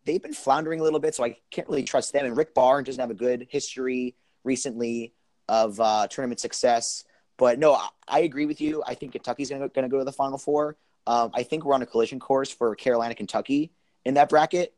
they've 0.05 0.21
been 0.21 0.33
floundering 0.33 0.79
a 0.79 0.83
little 0.83 0.99
bit, 0.99 1.15
so 1.15 1.23
I 1.25 1.37
can't 1.51 1.67
really 1.67 1.83
trust 1.83 2.13
them. 2.13 2.25
And 2.25 2.35
Rick 2.37 2.53
Barnes 2.53 2.85
doesn't 2.85 2.99
have 2.99 3.11
a 3.11 3.13
good 3.13 3.47
history 3.49 4.15
recently 4.43 5.13
of 5.49 5.79
uh, 5.79 6.07
tournament 6.07 6.39
success. 6.39 7.03
But 7.37 7.59
no, 7.59 7.73
I, 7.73 7.87
I 8.07 8.19
agree 8.21 8.45
with 8.45 8.59
you. 8.59 8.83
I 8.85 8.93
think 8.95 9.11
Kentucky's 9.13 9.49
going 9.49 9.61
to 9.69 9.87
go 9.87 9.97
to 9.99 10.03
the 10.03 10.11
Final 10.11 10.37
Four. 10.37 10.75
Um, 11.05 11.31
I 11.33 11.43
think 11.43 11.63
we're 11.63 11.73
on 11.75 11.81
a 11.81 11.85
collision 11.85 12.19
course 12.19 12.51
for 12.51 12.75
Carolina, 12.75 13.15
Kentucky 13.15 13.71
in 14.05 14.15
that 14.15 14.29
bracket. 14.29 14.73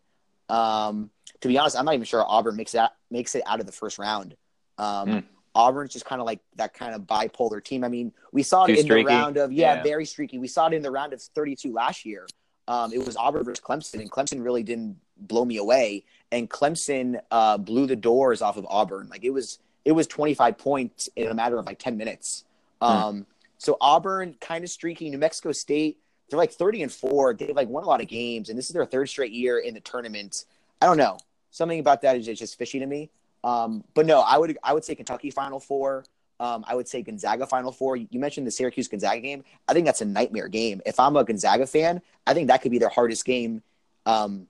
Um, 0.49 1.09
to 1.41 1.47
be 1.47 1.57
honest, 1.57 1.77
I'm 1.77 1.85
not 1.85 1.93
even 1.93 2.05
sure 2.05 2.23
Auburn 2.27 2.55
makes 2.55 2.73
that 2.73 2.93
makes 3.09 3.33
it 3.35 3.43
out 3.45 3.59
of 3.59 3.65
the 3.65 3.71
first 3.71 3.97
round. 3.97 4.35
Um, 4.77 5.09
Hmm. 5.11 5.19
Auburn's 5.55 5.91
just 5.91 6.05
kind 6.05 6.21
of 6.21 6.27
like 6.27 6.39
that 6.55 6.73
kind 6.73 6.93
of 6.93 7.01
bipolar 7.01 7.61
team. 7.63 7.83
I 7.83 7.87
mean, 7.89 8.13
we 8.31 8.43
saw 8.43 8.65
it 8.65 8.67
Too 8.67 8.73
in 8.75 8.83
streaky? 8.83 9.03
the 9.03 9.07
round 9.09 9.37
of 9.37 9.51
yeah, 9.51 9.75
Yeah. 9.75 9.83
very 9.83 10.05
streaky. 10.05 10.37
We 10.37 10.47
saw 10.47 10.67
it 10.67 10.73
in 10.73 10.83
the 10.83 10.91
round 10.91 11.11
of 11.11 11.21
32 11.21 11.73
last 11.73 12.05
year. 12.05 12.27
Um, 12.67 12.93
it 12.93 13.03
was 13.03 13.17
Auburn 13.17 13.43
versus 13.43 13.63
Clemson, 13.63 13.99
and 13.99 14.11
Clemson 14.11 14.43
really 14.43 14.61
didn't 14.61 14.97
blow 15.17 15.43
me 15.43 15.57
away. 15.57 16.05
And 16.31 16.47
Clemson 16.49 17.19
uh, 17.31 17.57
blew 17.57 17.87
the 17.87 17.95
doors 17.95 18.43
off 18.43 18.57
of 18.57 18.65
Auburn. 18.69 19.07
Like 19.09 19.23
it 19.23 19.31
was 19.31 19.57
it 19.85 19.93
was 19.93 20.05
25 20.07 20.57
points 20.57 21.09
in 21.15 21.27
a 21.29 21.33
matter 21.33 21.57
of 21.57 21.65
like 21.65 21.79
10 21.79 21.97
minutes. 21.97 22.43
Um, 22.81 23.25
So 23.57 23.77
Auburn 23.81 24.35
kind 24.39 24.63
of 24.63 24.69
streaky. 24.69 25.09
New 25.09 25.17
Mexico 25.17 25.51
State, 25.51 25.97
they're 26.29 26.37
like 26.39 26.51
30 26.51 26.83
and 26.83 26.91
four. 26.91 27.33
They've 27.33 27.55
like 27.55 27.67
won 27.67 27.83
a 27.83 27.87
lot 27.87 28.01
of 28.01 28.07
games, 28.07 28.49
and 28.49 28.57
this 28.57 28.67
is 28.67 28.73
their 28.73 28.85
third 28.85 29.09
straight 29.09 29.31
year 29.31 29.59
in 29.59 29.73
the 29.73 29.81
tournament. 29.81 30.45
I 30.81 30.85
don't 30.85 30.97
know. 30.97 31.17
Something 31.51 31.79
about 31.79 32.01
that 32.03 32.15
is 32.15 32.25
just 32.25 32.57
fishy 32.57 32.79
to 32.79 32.85
me. 32.85 33.09
Um, 33.43 33.83
but 33.93 34.05
no, 34.05 34.21
I 34.21 34.37
would 34.37 34.57
I 34.63 34.73
would 34.73 34.83
say 34.83 34.95
Kentucky 34.95 35.31
Final 35.31 35.59
Four. 35.59 36.05
Um, 36.39 36.63
I 36.67 36.75
would 36.75 36.87
say 36.87 37.01
Gonzaga 37.01 37.45
Final 37.45 37.71
Four. 37.71 37.97
You 37.97 38.19
mentioned 38.19 38.47
the 38.47 38.51
Syracuse 38.51 38.87
Gonzaga 38.87 39.19
game. 39.19 39.43
I 39.67 39.73
think 39.73 39.85
that's 39.85 40.01
a 40.01 40.05
nightmare 40.05 40.47
game. 40.47 40.81
If 40.85 40.99
I'm 40.99 41.17
a 41.17 41.23
Gonzaga 41.23 41.67
fan, 41.67 42.01
I 42.25 42.33
think 42.33 42.47
that 42.47 42.61
could 42.61 42.71
be 42.71 42.77
their 42.77 42.89
hardest 42.89 43.25
game 43.25 43.61
um, 44.05 44.47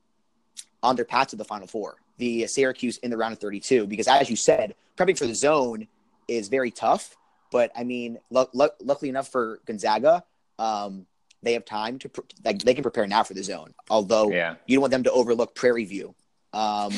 on 0.83 0.95
their 0.95 1.05
path 1.05 1.29
to 1.29 1.35
the 1.35 1.45
Final 1.45 1.67
Four. 1.67 1.95
The 2.17 2.45
Syracuse 2.47 2.97
in 2.97 3.09
the 3.09 3.17
round 3.17 3.33
of 3.33 3.39
32, 3.39 3.87
because 3.87 4.07
as 4.07 4.29
you 4.29 4.35
said, 4.35 4.75
prepping 4.97 5.17
for 5.17 5.25
the 5.25 5.33
zone 5.33 5.87
is 6.27 6.47
very 6.49 6.69
tough. 6.69 7.15
But 7.51 7.71
I 7.75 7.83
mean, 7.83 8.19
l- 8.35 8.49
l- 8.59 8.75
luckily 8.81 9.09
enough 9.09 9.29
for 9.29 9.59
Gonzaga, 9.65 10.23
um, 10.57 11.05
they 11.41 11.53
have 11.53 11.65
time 11.65 11.99
to 11.99 12.09
pr- 12.09 12.21
like 12.43 12.59
they 12.63 12.73
can 12.73 12.83
prepare 12.83 13.07
now 13.07 13.23
for 13.23 13.33
the 13.33 13.43
zone. 13.43 13.73
Although 13.89 14.31
Yeah. 14.31 14.55
you 14.67 14.75
don't 14.77 14.81
want 14.81 14.91
them 14.91 15.03
to 15.03 15.11
overlook 15.11 15.55
Prairie 15.55 15.85
View. 15.85 16.13
Um, 16.53 16.93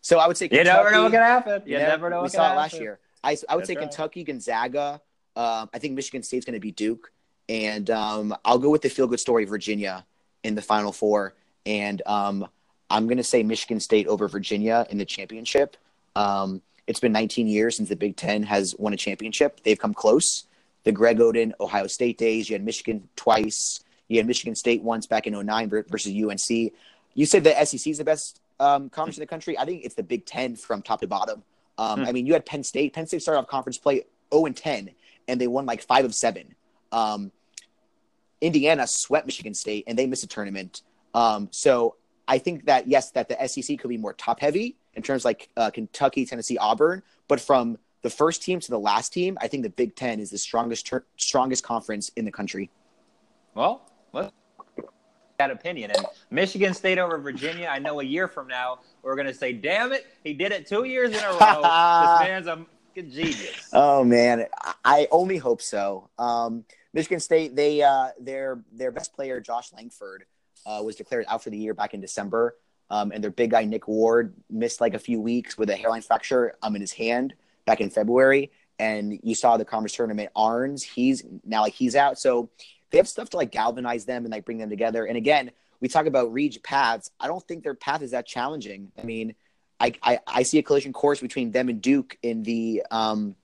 so 0.00 0.18
I 0.18 0.26
would 0.26 0.36
say 0.36 0.48
You 0.50 0.64
never 0.64 0.90
know 0.90 1.02
what 1.04 1.12
can 1.12 1.20
happen. 1.20 1.62
You 1.66 1.74
you 1.74 1.78
know, 1.82 1.88
never 1.88 2.10
know 2.10 2.16
we 2.18 2.22
what 2.22 2.32
saw 2.32 2.44
can 2.48 2.52
it 2.52 2.56
last 2.56 2.72
happen. 2.72 2.82
year. 2.84 2.98
I, 3.22 3.36
I 3.48 3.54
would 3.56 3.62
That's 3.62 3.68
say 3.68 3.74
right. 3.74 3.82
Kentucky, 3.82 4.24
Gonzaga. 4.24 5.00
Um, 5.34 5.68
I 5.74 5.78
think 5.78 5.94
Michigan 5.94 6.22
State's 6.22 6.46
going 6.46 6.54
to 6.54 6.60
be 6.60 6.70
Duke, 6.72 7.12
and 7.48 7.90
um, 7.90 8.34
I'll 8.44 8.58
go 8.58 8.70
with 8.70 8.82
the 8.82 8.88
feel 8.88 9.06
good 9.06 9.20
story 9.20 9.44
Virginia 9.44 10.06
in 10.44 10.54
the 10.54 10.62
Final 10.62 10.92
Four, 10.92 11.34
and 11.66 12.00
um, 12.06 12.46
I'm 12.88 13.06
going 13.06 13.18
to 13.18 13.24
say 13.24 13.42
Michigan 13.42 13.80
State 13.80 14.06
over 14.06 14.28
Virginia 14.28 14.86
in 14.88 14.96
the 14.96 15.04
championship. 15.04 15.76
Um, 16.14 16.62
it's 16.86 17.00
been 17.00 17.12
19 17.12 17.46
years 17.46 17.76
since 17.76 17.88
the 17.88 17.96
Big 17.96 18.16
Ten 18.16 18.42
has 18.44 18.74
won 18.78 18.92
a 18.92 18.96
championship. 18.96 19.60
They've 19.62 19.78
come 19.78 19.94
close. 19.94 20.44
The 20.84 20.92
Greg 20.92 21.18
Oden, 21.18 21.52
Ohio 21.58 21.86
State 21.88 22.16
days. 22.16 22.48
You 22.48 22.54
had 22.54 22.64
Michigan 22.64 23.08
twice. 23.16 23.82
You 24.08 24.18
had 24.18 24.26
Michigan 24.26 24.54
State 24.54 24.82
once 24.82 25.06
back 25.06 25.26
in 25.26 25.32
09 25.46 25.68
versus 25.88 26.12
UNC. 26.12 26.72
You 27.14 27.26
said 27.26 27.42
the 27.42 27.64
SEC 27.64 27.90
is 27.90 27.98
the 27.98 28.04
best 28.04 28.40
um, 28.60 28.88
conference 28.88 29.16
in 29.18 29.22
the 29.22 29.26
country. 29.26 29.58
I 29.58 29.64
think 29.64 29.84
it's 29.84 29.96
the 29.96 30.04
Big 30.04 30.26
Ten 30.26 30.54
from 30.54 30.82
top 30.82 31.00
to 31.00 31.08
bottom. 31.08 31.42
Um, 31.76 32.00
Hmm. 32.00 32.06
I 32.06 32.12
mean, 32.12 32.26
you 32.26 32.32
had 32.34 32.46
Penn 32.46 32.62
State. 32.62 32.92
Penn 32.92 33.06
State 33.06 33.22
started 33.22 33.40
off 33.40 33.48
conference 33.48 33.78
play 33.78 34.04
0 34.32 34.46
and 34.46 34.56
10, 34.56 34.90
and 35.28 35.40
they 35.40 35.46
won 35.46 35.66
like 35.66 35.82
five 35.82 36.04
of 36.04 36.14
seven. 36.14 36.54
Um, 36.92 37.32
Indiana 38.40 38.86
swept 38.86 39.26
Michigan 39.26 39.54
State, 39.54 39.84
and 39.86 39.98
they 39.98 40.06
missed 40.06 40.24
a 40.24 40.26
tournament. 40.26 40.82
Um, 41.14 41.48
so 41.50 41.96
I 42.28 42.38
think 42.38 42.66
that 42.66 42.88
yes, 42.88 43.10
that 43.12 43.28
the 43.28 43.48
SEC 43.48 43.78
could 43.78 43.88
be 43.88 43.96
more 43.96 44.12
top 44.12 44.40
heavy 44.40 44.76
in 44.94 45.02
terms 45.02 45.24
like 45.24 45.48
uh, 45.56 45.70
Kentucky, 45.70 46.26
Tennessee, 46.26 46.58
Auburn, 46.58 47.02
but 47.28 47.40
from 47.40 47.78
the 48.02 48.10
first 48.10 48.42
team 48.42 48.60
to 48.60 48.70
the 48.70 48.78
last 48.78 49.12
team, 49.12 49.36
I 49.40 49.48
think 49.48 49.62
the 49.62 49.70
Big 49.70 49.94
Ten 49.96 50.20
is 50.20 50.30
the 50.30 50.38
strongest 50.38 50.86
tur- 50.86 51.04
strongest 51.16 51.64
conference 51.64 52.10
in 52.16 52.24
the 52.24 52.32
country. 52.32 52.70
Well, 53.54 53.82
let's 54.12 54.32
that 55.38 55.50
opinion. 55.50 55.90
And 55.90 56.06
Michigan 56.30 56.72
State 56.72 56.98
over 56.98 57.18
Virginia, 57.18 57.68
I 57.70 57.78
know 57.78 58.00
a 58.00 58.04
year 58.04 58.26
from 58.26 58.48
now 58.48 58.80
we're 59.02 59.16
gonna 59.16 59.34
say, 59.34 59.52
"Damn 59.52 59.92
it, 59.92 60.06
he 60.24 60.32
did 60.32 60.52
it 60.52 60.66
two 60.66 60.84
years 60.84 61.10
in 61.10 61.22
a 61.22 61.28
row." 61.28 61.60
this 61.62 62.20
man's 62.28 62.46
a 62.46 62.66
genius. 62.96 63.68
Oh 63.72 64.02
man, 64.04 64.46
I- 64.62 64.74
I 64.84 65.08
only 65.10 65.36
hope 65.36 65.60
so. 65.60 66.08
Um, 66.18 66.64
Michigan 66.94 67.20
State, 67.20 67.54
they 67.54 67.82
uh, 67.82 68.08
their 68.18 68.60
their 68.72 68.90
best 68.90 69.12
player 69.14 69.40
Josh 69.40 69.72
Langford 69.74 70.24
uh, 70.66 70.82
was 70.84 70.96
declared 70.96 71.24
out 71.28 71.42
for 71.42 71.50
the 71.50 71.56
year 71.56 71.72
back 71.72 71.94
in 71.94 72.00
December, 72.00 72.56
um, 72.90 73.12
and 73.12 73.22
their 73.22 73.30
big 73.30 73.52
guy 73.52 73.64
Nick 73.64 73.88
Ward 73.88 74.34
missed 74.50 74.80
like 74.80 74.94
a 74.94 74.98
few 74.98 75.20
weeks 75.20 75.56
with 75.56 75.70
a 75.70 75.76
hairline 75.76 76.02
fracture 76.02 76.56
um, 76.62 76.74
in 76.74 76.80
his 76.80 76.92
hand 76.92 77.34
back 77.64 77.80
in 77.80 77.90
February. 77.90 78.50
And 78.78 79.18
you 79.22 79.34
saw 79.34 79.56
the 79.56 79.64
conference 79.64 79.94
tournament 79.94 80.30
Arns, 80.36 80.82
he's 80.82 81.24
now 81.44 81.62
like 81.62 81.72
he's 81.72 81.96
out, 81.96 82.18
so 82.18 82.50
they 82.90 82.98
have 82.98 83.08
stuff 83.08 83.30
to 83.30 83.36
like 83.38 83.50
galvanize 83.50 84.04
them 84.04 84.24
and 84.24 84.32
like 84.32 84.44
bring 84.44 84.58
them 84.58 84.68
together. 84.68 85.06
And 85.06 85.16
again, 85.16 85.50
we 85.80 85.88
talk 85.88 86.06
about 86.06 86.32
Reach 86.32 86.62
paths. 86.62 87.10
I 87.18 87.26
don't 87.26 87.46
think 87.46 87.64
their 87.64 87.74
path 87.74 88.02
is 88.02 88.10
that 88.10 88.26
challenging. 88.26 88.92
I 88.98 89.02
mean, 89.02 89.34
I, 89.80 89.94
I, 90.02 90.20
I 90.26 90.42
see 90.42 90.58
a 90.58 90.62
collision 90.62 90.92
course 90.92 91.20
between 91.20 91.52
them 91.52 91.68
and 91.68 91.80
Duke 91.80 92.16
in 92.22 92.42
the 92.42 92.82
um, 92.90 93.36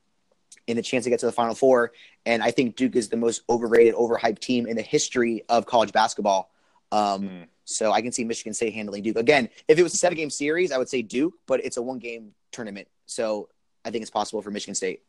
in 0.66 0.76
the 0.76 0.82
chance 0.82 1.04
to 1.04 1.10
get 1.10 1.20
to 1.20 1.26
the 1.26 1.32
Final 1.32 1.54
Four, 1.54 1.92
and 2.24 2.42
I 2.42 2.50
think 2.50 2.76
Duke 2.76 2.94
is 2.96 3.08
the 3.08 3.16
most 3.16 3.42
overrated, 3.48 3.94
overhyped 3.94 4.38
team 4.38 4.66
in 4.66 4.76
the 4.76 4.82
history 4.82 5.42
of 5.48 5.66
college 5.66 5.92
basketball. 5.92 6.51
Um, 6.92 7.22
Mm. 7.28 7.46
So 7.64 7.92
I 7.92 8.02
can 8.02 8.10
see 8.12 8.24
Michigan 8.24 8.52
State 8.52 8.74
handling 8.74 9.02
Duke 9.04 9.16
again. 9.16 9.48
If 9.68 9.78
it 9.78 9.82
was 9.84 9.94
a 9.94 9.96
seven 9.96 10.16
game 10.18 10.30
series, 10.30 10.72
I 10.72 10.78
would 10.78 10.88
say 10.88 11.00
Duke, 11.00 11.34
but 11.46 11.64
it's 11.64 11.76
a 11.76 11.82
one 11.82 11.98
game 11.98 12.34
tournament, 12.50 12.88
so 13.06 13.48
I 13.84 13.90
think 13.90 14.02
it's 14.02 14.10
possible 14.10 14.42
for 14.42 14.50
Michigan 14.50 14.74
State. 14.74 15.02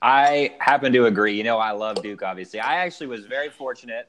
I 0.00 0.54
happen 0.60 0.92
to 0.92 1.06
agree. 1.06 1.36
You 1.36 1.42
know, 1.44 1.58
I 1.58 1.72
love 1.72 2.00
Duke. 2.02 2.22
Obviously, 2.22 2.60
I 2.60 2.76
actually 2.76 3.08
was 3.08 3.26
very 3.26 3.50
fortunate. 3.50 4.08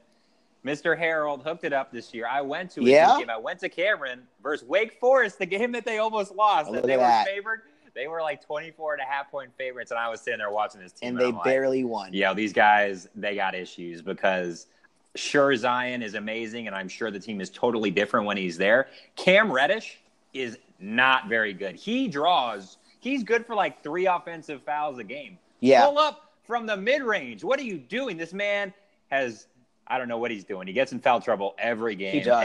Mr. 0.64 0.96
Harold 0.96 1.42
hooked 1.42 1.64
it 1.64 1.72
up 1.72 1.90
this 1.92 2.12
year. 2.14 2.26
I 2.30 2.40
went 2.42 2.70
to 2.72 2.80
a 2.80 2.84
Yeah? 2.84 3.18
Game. 3.18 3.30
I 3.30 3.36
went 3.38 3.58
to 3.60 3.68
Cameron 3.68 4.22
versus 4.42 4.66
Wake 4.68 4.98
Forest, 5.00 5.38
the 5.38 5.46
game 5.46 5.72
that 5.72 5.84
they 5.84 5.98
almost 5.98 6.34
lost. 6.34 6.66
Oh, 6.68 6.72
that 6.72 6.78
look 6.82 6.86
they 6.86 6.96
were 6.96 7.02
that. 7.02 7.26
favored. 7.26 7.62
They 7.94 8.06
were 8.06 8.20
like 8.20 8.44
24 8.44 8.94
and 8.94 9.02
a 9.02 9.04
half 9.04 9.30
point 9.30 9.50
favorites, 9.58 9.90
and 9.90 9.98
I 9.98 10.08
was 10.08 10.20
sitting 10.20 10.38
there 10.38 10.50
watching 10.52 10.80
this 10.80 10.92
team. 10.92 11.10
And 11.10 11.18
they 11.18 11.26
I'm 11.26 11.34
like, 11.34 11.44
barely 11.44 11.84
won. 11.84 12.12
Yeah, 12.12 12.32
these 12.34 12.52
guys, 12.52 13.08
they 13.16 13.34
got 13.34 13.54
issues 13.56 14.00
because 14.02 14.66
sure 15.14 15.54
Zion 15.56 16.02
is 16.02 16.14
amazing, 16.14 16.66
and 16.66 16.76
I'm 16.76 16.88
sure 16.88 17.10
the 17.10 17.20
team 17.20 17.40
is 17.40 17.50
totally 17.50 17.90
different 17.90 18.26
when 18.26 18.36
he's 18.36 18.56
there. 18.56 18.88
Cam 19.16 19.50
Reddish 19.50 19.98
is 20.32 20.58
not 20.78 21.28
very 21.28 21.52
good. 21.52 21.74
He 21.74 22.08
draws. 22.08 22.78
He's 23.00 23.22
good 23.22 23.46
for 23.46 23.54
like 23.54 23.82
three 23.82 24.06
offensive 24.06 24.62
fouls 24.62 24.98
a 24.98 25.04
game. 25.04 25.38
Yeah. 25.60 25.84
Pull 25.86 25.98
up 25.98 26.32
from 26.44 26.66
the 26.66 26.76
mid 26.76 27.02
range. 27.02 27.44
What 27.44 27.58
are 27.60 27.64
you 27.64 27.78
doing? 27.78 28.16
This 28.16 28.32
man 28.32 28.72
has. 29.10 29.46
I 29.86 29.96
don't 29.96 30.08
know 30.08 30.18
what 30.18 30.30
he's 30.30 30.44
doing. 30.44 30.66
He 30.66 30.74
gets 30.74 30.92
in 30.92 31.00
foul 31.00 31.20
trouble 31.20 31.54
every 31.58 31.94
game. 31.94 32.12
He 32.12 32.20
does. 32.20 32.44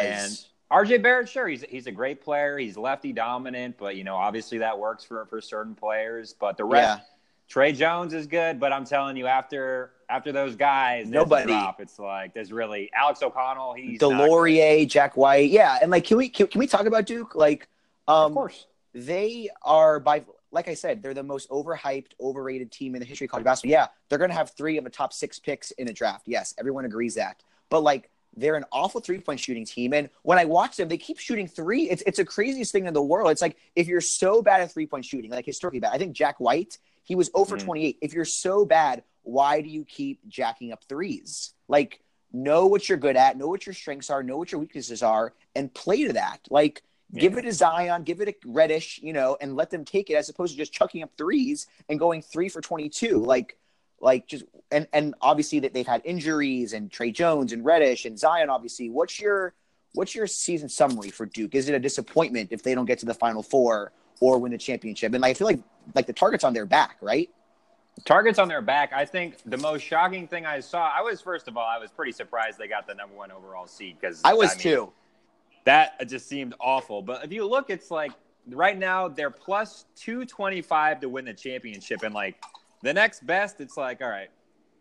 And 0.72 0.88
RJ 0.88 1.04
Barrett, 1.04 1.28
sure, 1.28 1.48
he's 1.48 1.64
he's 1.64 1.88
a 1.88 1.92
great 1.92 2.24
player. 2.24 2.58
He's 2.58 2.78
lefty 2.78 3.12
dominant, 3.12 3.76
but 3.78 3.96
you 3.96 4.04
know, 4.04 4.16
obviously 4.16 4.58
that 4.60 4.78
works 4.78 5.04
for 5.04 5.26
for 5.26 5.42
certain 5.42 5.76
players. 5.76 6.34
But 6.40 6.58
the 6.58 6.64
rest, 6.66 7.00
Yeah. 7.00 7.06
Tre 7.48 7.72
Jones 7.72 8.14
is 8.14 8.28
good, 8.28 8.60
but 8.60 8.74
I'm 8.74 8.86
telling 8.86 9.16
you, 9.18 9.28
after 9.28 9.92
after 10.10 10.32
those 10.32 10.56
guys, 10.56 11.08
Nobody. 11.08 11.48
drop. 11.48 11.80
It's 11.82 12.00
like 12.00 12.34
there's 12.34 12.52
really 12.52 12.90
Alex 12.96 13.22
O'Connell. 13.22 13.74
He's. 13.74 14.00
DeLaurier, 14.00 14.88
Jack 14.88 15.18
White, 15.18 15.50
yeah, 15.50 15.80
and 15.82 15.92
like, 15.92 16.06
can 16.06 16.18
we 16.18 16.30
can, 16.30 16.48
can 16.48 16.60
we 16.60 16.68
talk 16.68 16.86
about 16.86 17.06
Duke? 17.06 17.36
Like, 17.36 17.68
um, 18.08 18.26
of 18.26 18.34
course. 18.34 18.68
they 18.94 19.50
are 19.62 20.00
by 20.00 20.24
like 20.54 20.68
I 20.68 20.76
said, 20.76 21.02
they're 21.02 21.16
the 21.16 21.24
most 21.24 21.50
overhyped, 21.50 22.12
overrated 22.22 22.72
team 22.72 22.96
in 22.96 23.00
the 23.00 23.06
history 23.06 23.26
of 23.26 23.32
college 23.32 23.44
basketball. 23.44 23.72
Yeah, 23.72 23.88
they're 24.08 24.20
going 24.20 24.30
to 24.30 24.38
have 24.38 24.52
three 24.52 24.78
of 24.78 24.84
the 24.84 24.90
top 24.90 25.12
six 25.12 25.40
picks 25.40 25.72
in 25.72 25.88
a 25.90 25.94
draft. 25.94 26.28
Yes, 26.28 26.54
everyone 26.60 26.86
agrees 26.86 27.16
that. 27.16 27.42
But 27.70 27.82
like, 27.82 28.12
they're 28.36 28.56
an 28.56 28.66
awful 28.72 29.02
three 29.02 29.20
point 29.20 29.40
shooting 29.40 29.66
team, 29.66 29.94
and 29.94 30.10
when 30.22 30.38
I 30.38 30.46
watch 30.46 30.78
them, 30.78 30.88
they 30.88 30.98
keep 30.98 31.20
shooting 31.20 31.48
three. 31.48 31.90
It's 31.90 32.02
it's 32.06 32.18
the 32.18 32.26
craziest 32.26 32.72
thing 32.72 32.86
in 32.86 32.94
the 32.94 33.02
world. 33.02 33.30
It's 33.32 33.42
like 33.42 33.58
if 33.76 33.88
you're 33.88 34.02
so 34.02 34.42
bad 34.42 34.62
at 34.62 34.72
three 34.72 34.88
point 34.88 35.06
shooting, 35.06 35.32
like 35.32 35.46
historically 35.46 35.80
bad. 35.80 35.92
I 35.94 35.98
think 35.98 36.14
Jack 36.14 36.40
White, 36.40 36.78
he 37.04 37.16
was 37.16 37.30
0 37.36 37.46
for 37.46 37.58
Mhm. 37.58 37.64
28. 37.66 37.98
If 38.02 38.14
you're 38.14 38.26
so 38.26 38.66
bad, 38.66 39.04
why 39.24 39.62
do 39.62 39.70
you 39.70 39.86
keep 39.86 40.26
jacking 40.28 40.72
up 40.72 40.84
threes? 40.84 41.54
Like, 41.68 42.02
know 42.32 42.66
what 42.66 42.90
you're 42.90 42.98
good 42.98 43.16
at, 43.16 43.38
know 43.38 43.48
what 43.48 43.66
your 43.66 43.74
strengths 43.74 44.10
are, 44.10 44.24
know 44.24 44.38
what 44.38 44.52
your 44.52 44.60
weaknesses 44.60 45.04
are, 45.04 45.34
and 45.56 45.74
play 45.74 46.04
to 46.06 46.14
that. 46.14 46.40
Like, 46.50 46.82
give 47.14 47.38
it 47.38 47.46
a 47.46 47.52
Zion, 47.52 48.04
give 48.04 48.22
it 48.22 48.28
a 48.28 48.36
Reddish, 48.46 49.00
you 49.04 49.14
know, 49.14 49.38
and 49.40 49.56
let 49.56 49.70
them 49.70 49.86
take 49.86 50.10
it 50.10 50.16
as 50.16 50.30
opposed 50.30 50.54
to 50.54 50.58
just 50.58 50.74
chucking 50.74 51.04
up 51.04 51.12
threes 51.16 51.68
and 51.88 52.00
going 52.00 52.22
three 52.24 52.50
for 52.50 52.60
22. 52.60 53.20
Like, 53.20 53.58
like 54.02 54.26
just, 54.28 54.46
and, 54.72 54.88
and 54.92 55.14
obviously 55.22 55.60
that 55.60 55.74
they've 55.74 55.88
had 55.88 56.02
injuries 56.06 56.74
and 56.74 56.92
Tre 56.92 57.12
Jones 57.12 57.54
and 57.54 57.64
Reddish 57.64 58.06
and 58.06 58.18
Zion, 58.18 58.50
obviously. 58.50 58.90
What's 58.90 59.20
your, 59.20 59.54
what's 59.94 60.16
your 60.16 60.26
season 60.26 60.70
summary 60.70 61.12
for 61.12 61.28
Duke? 61.28 61.54
Is 61.54 61.70
it 61.70 61.76
a 61.76 61.80
disappointment 61.80 62.52
if 62.52 62.64
they 62.64 62.74
don't 62.74 62.86
get 62.86 63.00
to 63.00 63.06
the 63.06 63.14
final 63.14 63.44
four 63.44 63.94
or 64.20 64.40
win 64.40 64.52
the 64.52 64.58
championship? 64.58 65.14
And 65.14 65.22
like, 65.22 65.32
I 65.32 65.34
feel 65.34 65.48
like, 65.48 65.60
like 65.96 66.08
the 66.08 66.14
target's 66.14 66.44
on 66.44 66.54
their 66.54 66.66
back, 66.66 66.98
right? 67.02 67.30
Targets 68.06 68.40
on 68.40 68.48
their 68.48 68.62
back. 68.62 68.92
I 68.92 69.06
think 69.06 69.38
the 69.46 69.58
most 69.58 69.82
shocking 69.82 70.28
thing 70.28 70.46
I 70.46 70.60
saw. 70.60 70.92
I 70.96 71.02
was 71.02 71.22
first 71.22 71.48
of 71.48 71.58
all, 71.58 71.66
I 71.66 71.78
was 71.78 71.92
pretty 71.92 72.12
surprised 72.12 72.58
they 72.58 72.68
got 72.68 72.88
the 72.88 72.96
number 72.96 73.16
one 73.16 73.32
overall 73.32 73.68
seed 73.68 73.98
because 74.00 74.20
I 74.24 74.34
was 74.34 74.52
mean, 74.52 74.60
too. 74.60 74.94
That 75.66 76.08
just 76.08 76.28
seemed 76.28 76.56
awful. 76.60 77.02
But 77.02 77.24
if 77.24 77.32
you 77.32 77.48
look, 77.48 77.70
it's 77.70 77.92
like 77.92 78.12
right 78.50 78.78
now 78.78 79.08
they're 79.08 79.30
plus 79.30 79.86
225 79.96 81.02
to 81.02 81.10
win 81.10 81.26
the 81.26 81.34
championship. 81.34 82.04
And 82.04 82.16
like 82.16 82.44
the 82.82 82.94
next 82.94 83.26
best, 83.26 83.62
it's 83.62 83.78
like, 83.78 84.02
all 84.02 84.10
right, 84.10 84.30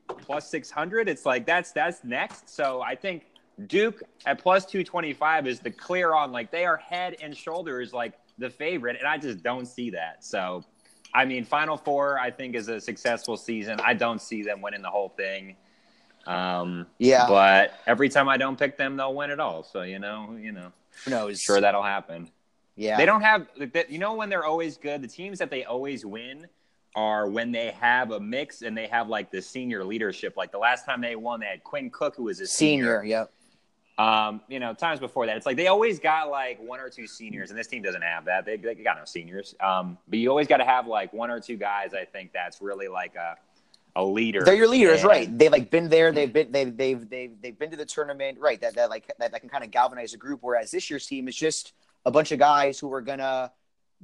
plus 0.09 0.49
600. 0.49 1.09
It's 1.09 1.27
like 1.27 1.47
that's 1.47 1.73
that's 1.73 2.05
next. 2.05 2.49
So 2.49 2.81
I 2.81 2.95
think 2.95 3.27
Duke 3.67 4.03
at 4.27 4.39
plus 4.39 4.65
225 4.65 5.47
is 5.47 5.61
the 5.61 5.71
clear 5.71 6.15
on. 6.15 6.33
Like 6.33 6.51
they 6.51 6.65
are 6.65 6.77
head 6.77 7.17
and 7.21 7.37
shoulders 7.37 7.93
like 7.93 8.15
the 8.39 8.51
favorite. 8.51 8.97
And 8.99 9.07
I 9.07 9.19
just 9.19 9.43
don't 9.43 9.67
see 9.67 9.91
that. 9.91 10.25
So, 10.25 10.65
I 11.15 11.25
mean, 11.25 11.45
Final 11.45 11.77
Four, 11.77 12.19
I 12.19 12.31
think, 12.31 12.55
is 12.55 12.69
a 12.69 12.81
successful 12.81 13.37
season. 13.37 13.79
I 13.85 13.95
don't 13.95 14.21
see 14.21 14.43
them 14.43 14.61
winning 14.63 14.83
the 14.83 14.91
whole 14.91 15.11
thing. 15.11 15.57
Um, 16.27 16.87
Yeah. 16.99 17.27
But 17.29 17.75
every 17.87 18.09
time 18.09 18.29
I 18.29 18.37
don't 18.37 18.59
pick 18.59 18.77
them, 18.77 18.97
they'll 18.97 19.15
win 19.15 19.31
it 19.31 19.41
all. 19.41 19.63
So 19.63 19.83
you 19.83 19.99
know, 19.99 20.37
you 20.41 20.53
know, 20.53 20.73
Who 21.05 21.11
knows? 21.11 21.41
sure 21.41 21.61
that'll 21.61 21.83
happen. 21.83 22.31
Yeah. 22.77 22.97
They 22.97 23.05
don't 23.07 23.21
have, 23.23 23.47
that- 23.73 23.91
you 23.91 23.99
know, 23.99 24.15
when 24.15 24.29
they're 24.31 24.45
always 24.45 24.77
good, 24.79 25.03
the 25.03 25.09
teams 25.09 25.39
that 25.41 25.51
they 25.51 25.65
always 25.65 26.07
win 26.07 26.47
are 26.95 27.29
when 27.29 27.53
they 27.53 27.71
have 27.73 28.13
a 28.13 28.21
mix 28.21 28.63
and 28.63 28.77
they 28.77 28.87
have 28.87 29.09
like 29.09 29.31
the 29.31 29.43
senior 29.43 29.85
leadership. 29.85 30.37
Like 30.37 30.53
the 30.53 30.59
last 30.59 30.85
time 30.87 31.01
they 31.01 31.17
won, 31.17 31.41
they 31.41 31.47
had 31.47 31.65
Quinn 31.65 31.91
Cook, 31.91 32.17
who 32.17 32.25
was 32.25 32.41
a 32.41 32.47
Senior, 32.47 33.01
senior. 33.01 33.05
yep. 33.05 33.33
Um, 33.99 34.41
you 34.49 34.59
know, 34.59 34.73
times 34.73 35.01
before 35.01 35.27
that, 35.27 35.37
it's 35.37 35.45
like 35.47 35.57
they 35.57 35.67
always 35.69 35.99
got 36.01 36.31
like 36.31 36.59
one 36.61 36.81
or 36.81 36.89
two 36.89 37.07
seniors, 37.07 37.51
and 37.51 37.59
this 37.59 37.67
team 37.67 37.83
doesn't 37.83 38.03
have 38.03 38.25
that. 38.25 38.45
They, 38.47 38.57
they 38.57 38.75
got 38.75 38.97
no 38.97 39.05
seniors. 39.05 39.55
Um, 39.61 39.99
but 40.09 40.19
you 40.19 40.31
always 40.31 40.47
got 40.47 40.57
to 40.59 40.65
have 40.65 40.87
like 40.87 41.13
one 41.13 41.31
or 41.31 41.41
two 41.41 41.57
guys. 41.57 41.93
I 41.95 42.05
think 42.07 42.33
that's 42.33 42.61
really 42.63 42.89
like 42.89 43.15
a 43.17 43.37
a 43.95 44.03
leader. 44.05 44.43
They're 44.43 44.55
your 44.55 44.69
leaders, 44.69 45.01
And- 45.01 45.09
right? 45.09 45.39
They've 45.39 45.53
like 45.53 45.71
been 45.71 45.91
there. 45.91 46.11
They've 46.13 46.33
been 46.33 46.51
they've 46.51 46.75
they've 46.75 47.09
they've 47.11 47.33
they've 47.43 47.59
been 47.59 47.71
to 47.71 47.77
the 47.77 47.85
tournament, 47.85 48.39
right? 48.41 48.59
That 48.63 48.75
that 48.77 48.89
like 48.89 49.07
that, 49.19 49.33
that 49.33 49.41
can 49.41 49.51
kind 49.51 49.63
of 49.63 49.71
galvanize 49.71 50.15
a 50.15 50.17
group. 50.17 50.41
Whereas 50.43 50.71
this 50.71 50.89
year's 50.89 51.07
team 51.07 51.29
is 51.29 51.37
just 51.37 51.75
a 52.07 52.11
bunch 52.11 52.33
of 52.33 52.39
guys 52.39 52.79
who 52.79 52.91
are 52.93 53.03
gonna 53.03 53.53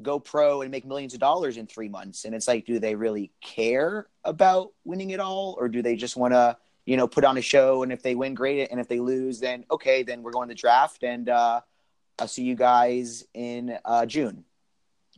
go 0.02 0.20
pro 0.20 0.60
and 0.62 0.70
make 0.70 0.84
millions 0.84 1.14
of 1.14 1.20
dollars 1.20 1.56
in 1.56 1.66
three 1.66 1.88
months. 1.88 2.24
And 2.24 2.32
it's 2.34 2.46
like, 2.46 2.66
do 2.66 2.78
they 2.78 2.94
really 2.94 3.32
care 3.40 4.06
about 4.22 4.70
winning 4.84 5.10
it 5.10 5.18
all, 5.18 5.56
or 5.58 5.68
do 5.68 5.82
they 5.82 5.96
just 5.96 6.16
want 6.16 6.34
to, 6.34 6.56
you 6.88 6.96
know, 6.96 7.06
put 7.06 7.22
on 7.22 7.36
a 7.36 7.42
show? 7.42 7.82
And 7.82 7.92
if 7.92 8.02
they 8.02 8.14
win, 8.14 8.32
great. 8.32 8.66
And 8.70 8.80
if 8.80 8.88
they 8.88 8.98
lose, 8.98 9.40
then 9.40 9.64
okay, 9.70 10.02
then 10.02 10.22
we're 10.22 10.32
going 10.32 10.48
to 10.48 10.54
draft, 10.54 11.02
and 11.02 11.28
uh, 11.28 11.60
I'll 12.18 12.28
see 12.28 12.44
you 12.44 12.54
guys 12.54 13.24
in 13.34 13.78
uh, 13.84 14.06
June. 14.06 14.44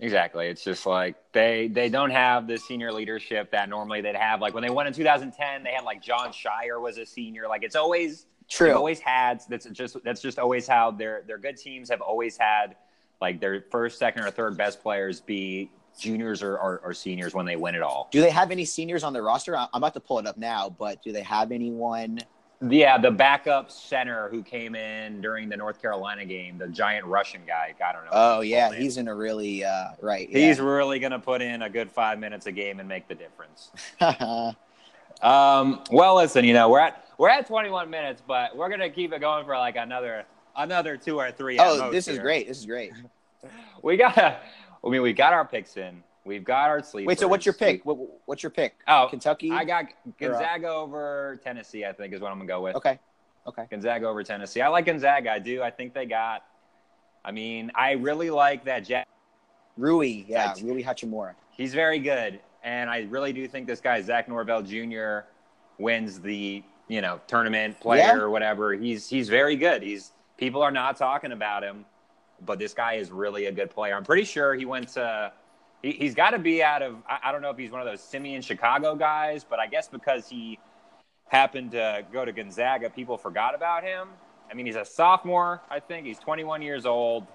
Exactly. 0.00 0.48
It's 0.48 0.64
just 0.64 0.85
like 0.85 1.14
they 1.33 1.68
they 1.68 1.88
don't 1.88 2.11
have 2.11 2.48
the 2.48 2.59
senior 2.59 2.92
leadership 2.92 3.52
that 3.52 3.68
normally 3.68 4.00
they'd 4.00 4.16
have. 4.16 4.40
Like 4.40 4.52
when 4.52 4.64
they 4.64 4.70
won 4.70 4.88
in 4.88 4.92
2010, 4.92 5.62
they 5.62 5.70
had 5.70 5.85
like 5.85 6.02
Jon 6.02 6.33
Scheyer 6.33 6.80
was 6.80 6.98
a 6.98 7.06
senior. 7.06 7.46
Like 7.46 7.62
it's 7.62 7.76
always 7.76 8.26
True. 8.48 8.74
always 8.74 8.98
had. 8.98 9.40
That's 9.48 9.66
just 9.66 9.96
that's 10.02 10.20
just 10.20 10.40
always 10.40 10.66
how 10.66 10.90
their 10.90 11.22
their 11.24 11.38
good 11.38 11.56
teams 11.56 11.88
have 11.88 12.00
always 12.00 12.37
had 12.37 12.74
like 13.20 13.40
their 13.40 13.64
first, 13.70 13.96
second, 13.98 14.24
or 14.24 14.30
third 14.33 14.56
best 14.56 14.83
players 14.83 15.20
be 15.20 15.70
juniors 15.98 16.42
or, 16.42 16.57
or, 16.57 16.81
or 16.85 16.94
seniors 16.94 17.35
when 17.35 17.46
they 17.46 17.57
win 17.57 17.74
it 17.74 17.83
all. 17.83 18.09
do 18.11 18.20
they 18.20 18.31
have 18.31 18.50
any 18.50 18.64
seniors 18.64 19.03
on 19.03 19.12
their 19.12 19.22
roster? 19.22 19.57
I- 19.57 19.68
I'm 19.72 19.79
about 19.83 19.94
to 19.94 20.00
pull 20.00 20.18
it 20.18 20.26
up 20.26 20.37
now, 20.37 20.70
but 20.70 21.03
do 21.03 21.12
they 21.12 21.22
have 21.22 21.53
anyone? 21.53 22.20
Yeah, 22.62 22.98
the 22.98 23.11
backup 23.11 23.70
center 23.70 24.29
who 24.29 24.42
came 24.42 24.74
in 24.74 25.22
during 25.22 25.48
the 25.48 25.57
North 25.57 25.81
Carolina 25.81 26.26
game, 26.26 26.59
the 26.59 26.68
giant 26.68 27.07
Russian 27.07 27.40
guy. 27.46 27.74
I 27.83 27.92
don't 27.92 28.05
know. 28.05 28.11
Oh 28.12 28.40
yeah, 28.42 28.68
name. 28.68 28.83
he's 28.83 28.98
in 28.98 29.09
a 29.09 29.14
really 29.14 29.64
uh, 29.64 29.92
right. 30.03 30.29
he's 30.29 30.61
really 30.61 30.98
going 30.98 31.12
to 31.12 31.18
put 31.18 31.40
in 31.40 31.62
a 31.62 31.70
good 31.70 31.90
five 31.90 32.18
minutes 32.18 32.44
a 32.44 32.53
game 32.53 32.79
and 32.79 32.87
make 32.87 33.09
the 33.09 33.14
difference. 33.14 33.70
Um, 35.22 35.83
well, 35.90 36.16
listen, 36.16 36.44
you 36.44 36.55
know 36.55 36.70
we're 36.70 36.81
at 36.81 37.05
we're 37.18 37.29
at 37.29 37.46
21 37.46 37.90
minutes, 37.90 38.22
but 38.26 38.57
we're 38.57 38.68
going 38.68 38.81
to 38.81 38.88
keep 38.88 39.12
it 39.12 39.20
going 39.20 39.44
for 39.44 39.57
like 39.59 39.76
another 39.76 40.24
another 40.57 40.96
two 40.96 41.18
or 41.18 41.31
three. 41.31 41.59
oh, 41.59 41.90
this 41.90 42.09
is 42.09 42.18
great. 42.18 42.48
This 42.48 42.59
is 42.59 42.66
great. 42.66 42.92
We 43.83 43.96
got. 43.96 44.42
I 44.85 44.88
mean, 44.88 45.03
we 45.03 45.12
got 45.12 45.33
our 45.33 45.45
picks 45.45 45.77
in. 45.77 46.03
We've 46.25 46.45
got 46.45 46.69
our 46.69 46.83
sleep. 46.83 47.07
Wait, 47.07 47.19
so 47.19 47.29
what's 47.29 47.47
your 47.47 47.55
pick? 47.55 47.85
What, 47.85 47.97
what's 48.27 48.43
your 48.43 48.51
pick? 48.51 48.75
Oh, 48.87 49.07
Kentucky. 49.09 49.51
I 49.51 49.64
got 49.64 49.85
Or, 49.85 49.88
uh, 49.88 50.12
Gonzaga 50.19 50.69
over 50.69 51.40
Tennessee. 51.43 51.85
I 51.85 51.93
think 51.93 52.12
is 52.14 52.21
what 52.21 52.31
I'm 52.31 52.38
gonna 52.38 52.49
go 52.49 52.61
with. 52.62 52.77
Okay. 52.77 52.99
Okay. 53.47 53.64
Gonzaga 53.71 54.07
over 54.07 54.23
Tennessee. 54.23 54.61
I 54.61 54.69
like 54.69 54.85
Gonzaga. 54.87 55.31
I 55.33 55.38
do. 55.38 55.62
I 55.62 55.71
think 55.71 55.95
they 55.95 56.05
got. 56.07 56.45
I 57.25 57.33
mean, 57.33 57.71
I 57.75 57.93
really 57.93 58.31
like 58.31 58.64
that 58.64 58.85
Jack. 58.85 59.07
Rui. 59.77 60.25
Yeah, 60.29 60.49
Right. 60.53 60.62
Rui 60.62 60.83
Hachimura. 60.83 61.35
He's 61.51 61.73
very 61.75 61.99
good, 61.99 62.40
and 62.62 62.90
I 62.90 63.07
really 63.09 63.33
do 63.33 63.47
think 63.49 63.66
this 63.66 63.81
guy 63.81 64.01
Zach 64.03 64.29
Norvell 64.29 64.62
Jr. 64.62 65.21
wins 65.79 66.21
the 66.21 66.62
you 66.88 67.01
know 67.01 67.21
tournament 67.27 67.81
player 67.81 68.01
Yeah. 68.01 68.14
or 68.16 68.31
whatever. 68.31 68.75
He's 68.75 69.09
he's 69.09 69.29
very 69.29 69.57
good. 69.57 69.83
He's 69.83 70.12
people 70.37 70.61
are 70.62 70.71
not 70.71 70.97
talking 70.97 71.33
about 71.33 71.62
him, 71.62 71.85
but 72.44 72.59
this 72.59 72.74
guy 72.74 72.94
is 72.94 73.11
really 73.11 73.46
a 73.46 73.53
good 73.53 73.70
player. 73.70 73.94
I'm 73.94 74.05
pretty 74.05 74.24
sure 74.24 74.55
he 74.55 74.64
went 74.64 74.88
to. 74.90 75.33
He, 75.83 75.92
he's 75.92 76.14
got 76.14 76.31
to 76.31 76.38
be 76.38 76.62
out 76.62 76.83
of. 76.83 76.96
I, 77.09 77.18
I 77.24 77.33
don't 77.33 77.42
know 77.42 77.50
if 77.50 77.59
he's 77.59 77.70
one 77.70 77.81
of 77.81 77.87
those 77.87 78.03
Simeon 78.03 78.42
Chicago 78.42 78.94
guys, 78.94 79.44
but 79.44 79.59
I 79.59 79.66
guess 79.66 79.88
because 79.88 80.29
he 80.29 80.59
happened 81.29 81.72
to 81.72 82.05
go 82.12 82.24
to 82.24 82.33
Gonzaga, 82.33 82.90
people 82.90 83.16
forgot 83.16 83.55
about 83.55 83.83
him. 83.83 84.09
I 84.50 84.55
mean, 84.55 84.66
he's 84.66 84.76
a 84.76 84.85
sophomore. 84.85 85.62
I 85.70 85.79
think 85.79 86.07
he's 86.07 86.18
21 86.18 86.61
years 86.61 86.85
old. 86.85 87.26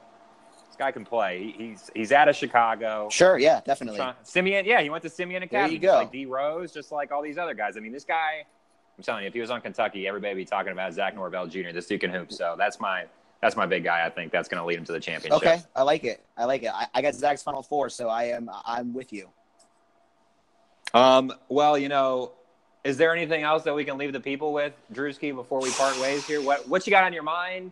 This 0.67 0.75
guy 0.77 0.91
can 0.91 1.05
play. 1.05 1.53
He, 1.57 1.67
he's 1.69 1.89
he's 1.95 2.11
out 2.11 2.27
of 2.27 2.35
Chicago. 2.35 3.07
Sure. 3.09 3.37
Yeah, 3.37 3.61
definitely. 3.65 4.01
Simeon, 4.23 4.65
yeah, 4.65 4.81
he 4.81 4.89
went 4.89 5.03
to 5.03 5.09
Simeon 5.09 5.43
Academy. 5.43 5.69
There 5.69 5.73
you 5.73 5.79
just 5.79 5.93
go. 5.93 5.97
like 5.99 6.11
D 6.11 6.25
Rose, 6.25 6.73
just 6.73 6.91
like 6.91 7.11
all 7.11 7.21
these 7.21 7.37
other 7.37 7.53
guys. 7.53 7.77
I 7.77 7.79
mean, 7.79 7.93
this 7.93 8.03
guy, 8.03 8.45
I'm 8.97 9.03
telling 9.03 9.23
you, 9.23 9.27
if 9.27 9.33
he 9.33 9.39
was 9.39 9.51
on 9.51 9.61
Kentucky, 9.61 10.07
everybody 10.07 10.33
would 10.33 10.39
be 10.39 10.45
talking 10.45 10.73
about 10.73 10.93
Zach 10.93 11.15
Norvell 11.15 11.47
Jr. 11.47 11.71
This 11.73 11.87
dude 11.87 12.01
can 12.01 12.11
hoop. 12.11 12.33
So 12.33 12.55
that's 12.57 12.79
my 12.81 13.05
that's 13.41 13.55
my 13.55 13.65
big 13.65 13.83
guy. 13.83 14.05
I 14.05 14.09
think 14.09 14.31
that's 14.31 14.47
going 14.47 14.61
to 14.61 14.65
lead 14.65 14.77
him 14.77 14.85
to 14.85 14.91
the 14.91 14.99
championship. 14.99 15.37
Okay, 15.37 15.61
I 15.75 15.83
like 15.83 16.03
it. 16.03 16.23
I 16.37 16.45
like 16.45 16.63
it. 16.63 16.71
I, 16.73 16.87
I 16.93 17.01
got 17.01 17.15
Zach's 17.15 17.43
final 17.43 17.61
four, 17.61 17.89
so 17.89 18.09
I 18.09 18.25
am 18.25 18.49
I'm 18.65 18.93
with 18.93 19.13
you. 19.13 19.29
Um. 20.93 21.33
Well, 21.49 21.77
you 21.77 21.89
know, 21.89 22.31
is 22.83 22.97
there 22.97 23.13
anything 23.13 23.43
else 23.43 23.63
that 23.63 23.73
we 23.73 23.83
can 23.83 23.97
leave 23.97 24.13
the 24.13 24.19
people 24.19 24.53
with, 24.53 24.73
Drewski, 24.93 25.33
before 25.35 25.59
we 25.61 25.71
part 25.71 25.99
ways 25.99 26.25
here? 26.25 26.41
What 26.41 26.67
what 26.67 26.85
you 26.87 26.91
got 26.91 27.03
on 27.03 27.13
your 27.13 27.23
mind? 27.23 27.71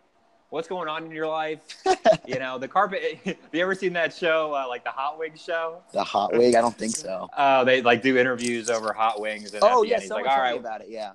What's 0.49 0.67
going 0.67 0.87
on 0.87 1.03
in 1.05 1.11
your 1.11 1.27
life? 1.27 1.59
you 2.27 2.37
know, 2.37 2.59
the 2.59 2.67
carpet. 2.67 3.19
have 3.25 3.37
you 3.51 3.61
ever 3.61 3.73
seen 3.73 3.93
that 3.93 4.13
show, 4.13 4.53
uh, 4.53 4.67
like 4.67 4.83
the 4.83 4.91
Hot 4.91 5.17
Wings 5.17 5.41
show? 5.41 5.81
The 5.93 6.03
hot 6.03 6.33
wig. 6.33 6.53
I 6.53 6.61
don't 6.61 6.77
think 6.77 6.95
so. 6.95 7.27
Oh, 7.35 7.65
they 7.65 7.81
like 7.81 8.03
do 8.03 8.17
interviews 8.17 8.69
over 8.69 8.93
hot 8.93 9.19
wings. 9.19 9.53
And 9.53 9.63
Oh 9.63 9.81
the 9.81 9.87
yeah, 9.87 9.93
end, 9.95 10.01
he's 10.03 10.09
someone 10.09 10.25
like, 10.25 10.37
all 10.37 10.43
told 10.43 10.53
me 10.53 10.59
about 10.59 10.81
it. 10.81 10.89
Yeah. 10.89 11.13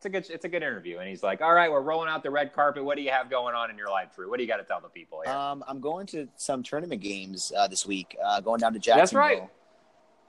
It's 0.00 0.06
a 0.06 0.08
good 0.08 0.30
it's 0.30 0.46
a 0.46 0.48
good 0.48 0.62
interview 0.62 0.98
and 0.98 1.06
he's 1.06 1.22
like 1.22 1.42
all 1.42 1.52
right 1.52 1.70
we're 1.70 1.82
rolling 1.82 2.08
out 2.08 2.22
the 2.22 2.30
red 2.30 2.54
carpet 2.54 2.82
what 2.82 2.96
do 2.96 3.02
you 3.02 3.10
have 3.10 3.28
going 3.28 3.54
on 3.54 3.70
in 3.70 3.76
your 3.76 3.90
life 3.90 4.08
drew 4.16 4.30
what 4.30 4.38
do 4.38 4.42
you 4.42 4.48
got 4.48 4.56
to 4.56 4.64
tell 4.64 4.80
the 4.80 4.88
people 4.88 5.20
here 5.22 5.34
Um, 5.34 5.62
I'm 5.68 5.78
going 5.78 6.06
to 6.06 6.26
some 6.36 6.62
tournament 6.62 7.02
games 7.02 7.52
uh, 7.54 7.68
this 7.68 7.84
week. 7.84 8.16
Uh, 8.24 8.40
going 8.40 8.60
down 8.60 8.72
to 8.72 8.78
Jacksonville. 8.78 9.28
That's 9.28 9.40
right. 9.40 9.50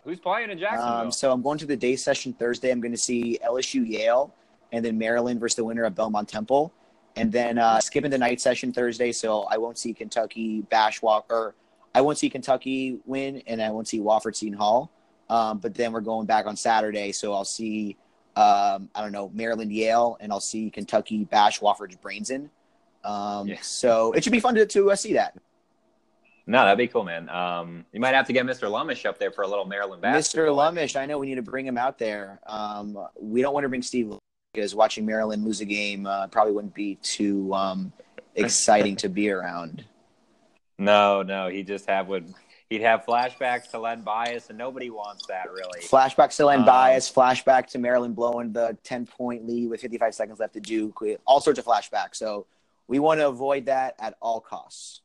who's 0.04 0.20
playing 0.20 0.50
in 0.52 0.60
jacksonville 0.60 0.98
Um, 0.98 1.12
so 1.12 1.32
I'm 1.32 1.42
going 1.42 1.58
to 1.60 1.66
the 1.66 1.78
day 1.78 1.96
session 1.96 2.34
Thursday. 2.34 2.70
I'm 2.70 2.82
going 2.82 2.92
to 2.92 2.98
see 2.98 3.40
LSU 3.46 3.88
Yale, 3.88 4.34
and 4.74 4.84
then 4.84 4.98
Maryland 4.98 5.40
versus 5.40 5.56
the 5.56 5.64
winner 5.64 5.86
of 5.86 5.96
Belmont 5.96 6.28
Temple, 6.28 6.74
and 7.16 7.32
then 7.32 7.58
uh, 7.58 7.80
skipping 7.80 8.12
the 8.12 8.18
night 8.18 8.42
session 8.42 8.74
Thursday. 8.74 9.14
So 9.14 9.44
I 9.44 9.58
won't 9.58 9.78
see 9.78 9.94
Kentucky 9.94 10.64
bash 10.70 11.02
Walker. 11.02 11.56
I 11.96 12.02
won't 12.02 12.18
see 12.18 12.30
Kentucky 12.30 13.00
win, 13.06 13.42
and 13.48 13.62
I 13.62 13.70
won't 13.70 13.88
see 13.88 14.00
Wofford 14.02 14.36
Seton 14.36 14.58
Hall. 14.58 14.92
Um, 15.30 15.60
but 15.60 15.74
then 15.76 15.94
we're 15.94 16.02
going 16.02 16.26
back 16.26 16.46
on 16.46 16.58
Saturday, 16.58 17.14
so 17.14 17.34
I'll 17.34 17.46
see 17.46 17.96
um, 18.36 18.90
I 18.96 19.02
don't 19.02 19.12
know 19.12 19.30
Maryland 19.34 19.72
Yale, 19.72 20.18
and 20.20 20.32
I'll 20.32 20.40
see 20.40 20.70
Kentucky 20.70 21.26
bash 21.26 21.60
Wofford's 21.60 21.96
brains 21.96 22.30
in. 22.30 22.50
Um, 23.04 23.48
Yeah. 23.48 23.58
So 23.62 24.14
it 24.14 24.24
should 24.24 24.34
be 24.34 24.40
fun 24.40 24.56
to, 24.56 24.66
to 24.66 24.92
uh, 24.92 24.96
see 24.96 25.14
that. 25.14 25.36
no 26.48 26.64
that'd 26.64 26.78
be 26.78 26.88
cool 26.88 27.04
man 27.04 27.30
um, 27.30 27.86
you 27.92 28.00
might 28.00 28.14
have 28.14 28.28
to 28.28 28.34
get 28.34 28.46
mr 28.46 28.70
lumish 28.70 29.06
up 29.06 29.18
there 29.20 29.32
for 29.32 29.44
a 29.44 29.48
little 29.48 29.66
maryland 29.66 30.02
bash. 30.02 30.24
Mr. 30.24 30.48
Lumish, 30.50 30.96
I 30.96 31.06
know 31.06 31.18
we 31.18 31.28
need 31.28 31.36
to 31.36 31.42
bring 31.42 31.66
him 31.66 31.78
out 31.78 31.98
there. 31.98 32.40
Um, 32.48 32.98
we 33.20 33.42
don't 33.42 33.54
want 33.54 33.64
to 33.64 33.70
bring 33.70 33.82
Steve 33.82 34.14
because 34.54 34.76
watching 34.76 35.06
Maryland 35.06 35.46
lose 35.46 35.62
a 35.62 35.66
game 35.66 36.06
uh, 36.06 36.28
probably 36.28 36.54
wouldn't 36.54 36.74
be 36.74 36.96
too 36.96 37.54
um, 37.54 37.94
exciting 38.36 38.96
to 38.98 39.10
be 39.10 39.30
around. 39.30 39.84
no 40.78 41.22
no 41.22 41.48
he 41.48 41.64
just 41.64 41.88
have 41.88 42.08
would 42.08 42.34
he'd 42.72 42.82
have 42.82 43.06
flashbacks 43.06 43.70
to 43.70 43.78
len 43.78 44.02
bias 44.02 44.50
and 44.50 44.58
nobody 44.58 44.90
wants 44.90 45.28
that 45.28 45.52
really 45.52 45.82
Flashback 45.82 46.36
to 46.38 46.46
Len 46.46 46.60
Um, 46.60 46.66
Bias, 46.66 47.12
flashback 47.12 47.68
to 47.68 47.78
Maryland 47.80 48.16
blowing 48.16 48.54
the 48.54 48.78
10 48.84 49.06
point 49.06 49.46
lead 49.46 49.70
with 49.70 49.82
55 49.82 50.16
seconds 50.16 50.40
left 50.40 50.54
to 50.54 50.62
do, 50.62 50.94
all 51.26 51.42
sorts 51.42 51.60
of 51.60 51.66
flashbacks. 51.66 52.16
So 52.16 52.48
we 52.88 52.98
want 53.00 53.20
to 53.20 53.28
avoid 53.28 53.66
that 53.66 53.96
at 54.00 54.16
all 54.22 54.40
costs. 54.40 55.02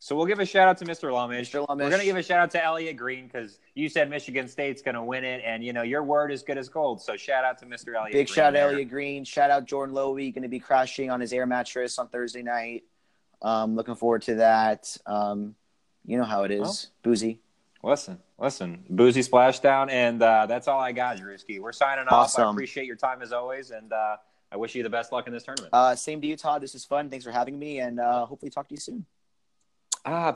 so 0.00 0.16
we'll 0.16 0.26
give 0.26 0.40
a 0.40 0.46
shout 0.46 0.68
out 0.68 0.78
to 0.78 0.84
mr 0.84 1.10
lumish 1.10 1.50
Mr. 1.50 1.66
Lumish. 1.66 1.82
we're 1.82 1.90
going 1.90 1.98
to 2.00 2.04
give 2.04 2.16
a 2.16 2.22
shout 2.22 2.38
out 2.38 2.50
to 2.52 2.64
elliot 2.64 2.96
green 2.96 3.26
because 3.26 3.58
you 3.74 3.88
said 3.88 4.08
michigan 4.08 4.46
state's 4.48 4.80
going 4.80 4.94
to 4.94 5.02
win 5.02 5.24
it 5.24 5.42
and 5.44 5.62
you 5.64 5.72
know 5.72 5.82
your 5.82 6.02
word 6.04 6.30
is 6.32 6.42
good 6.42 6.56
as 6.56 6.68
gold 6.68 7.00
so 7.02 7.16
shout 7.16 7.44
out 7.44 7.58
to 7.58 7.66
mr 7.66 7.94
elliot 7.96 8.12
Big 8.12 8.26
Green 8.26 8.34
shout 8.34 8.46
out 8.46 8.52
there. 8.54 8.70
Elliot 8.70 8.88
Green. 8.88 9.24
Shout 9.24 9.50
out 9.50 9.64
Jordan 9.66 9.94
Lowy, 9.94 10.32
going 10.32 10.42
to 10.42 10.48
be 10.48 10.60
crashing 10.60 11.10
on 11.10 11.20
his 11.20 11.32
air 11.32 11.46
mattress 11.46 11.98
on 11.98 12.08
Thursday 12.08 12.42
night. 12.42 12.84
Um, 13.42 13.74
looking 13.76 13.94
forward 13.96 14.22
to 14.22 14.36
that. 14.36 14.96
Um, 15.06 15.54
you 16.08 16.16
know 16.18 16.24
how 16.24 16.42
it 16.44 16.50
is, 16.50 16.88
boozy. 17.02 17.38
Listen, 17.82 18.18
listen, 18.38 18.82
boozy 18.90 19.20
splashdown, 19.20 19.88
and 19.90 20.20
uh, 20.20 20.46
that's 20.46 20.66
all 20.66 20.80
I 20.80 20.90
got, 20.90 21.16
Drewski. 21.18 21.60
We're 21.60 21.72
signing 21.72 22.06
off. 22.06 22.12
I 22.12 22.16
Awesome. 22.22 22.48
appreciate 22.48 22.86
your 22.86 22.96
time 22.96 23.22
as 23.22 23.32
always, 23.32 23.70
and 23.70 23.92
uh, 23.92 24.16
I 24.50 24.56
wish 24.56 24.74
you 24.74 24.82
the 24.82 24.90
best 24.90 25.12
luck 25.12 25.26
in 25.28 25.32
this 25.32 25.44
tournament. 25.44 25.70
Uh, 25.72 25.94
same 25.94 26.20
to 26.20 26.26
you, 26.26 26.36
Todd. 26.36 26.60
This 26.62 26.74
is 26.74 26.84
fun. 26.84 27.08
Thanks 27.08 27.24
for 27.24 27.30
having 27.30 27.56
me, 27.58 27.78
and 27.78 28.00
uh, 28.00 28.26
hopefully 28.26 28.50
talk 28.50 28.66
to 28.68 28.74
you 28.74 28.80
soon. 28.80 29.04
ah, 30.06 30.26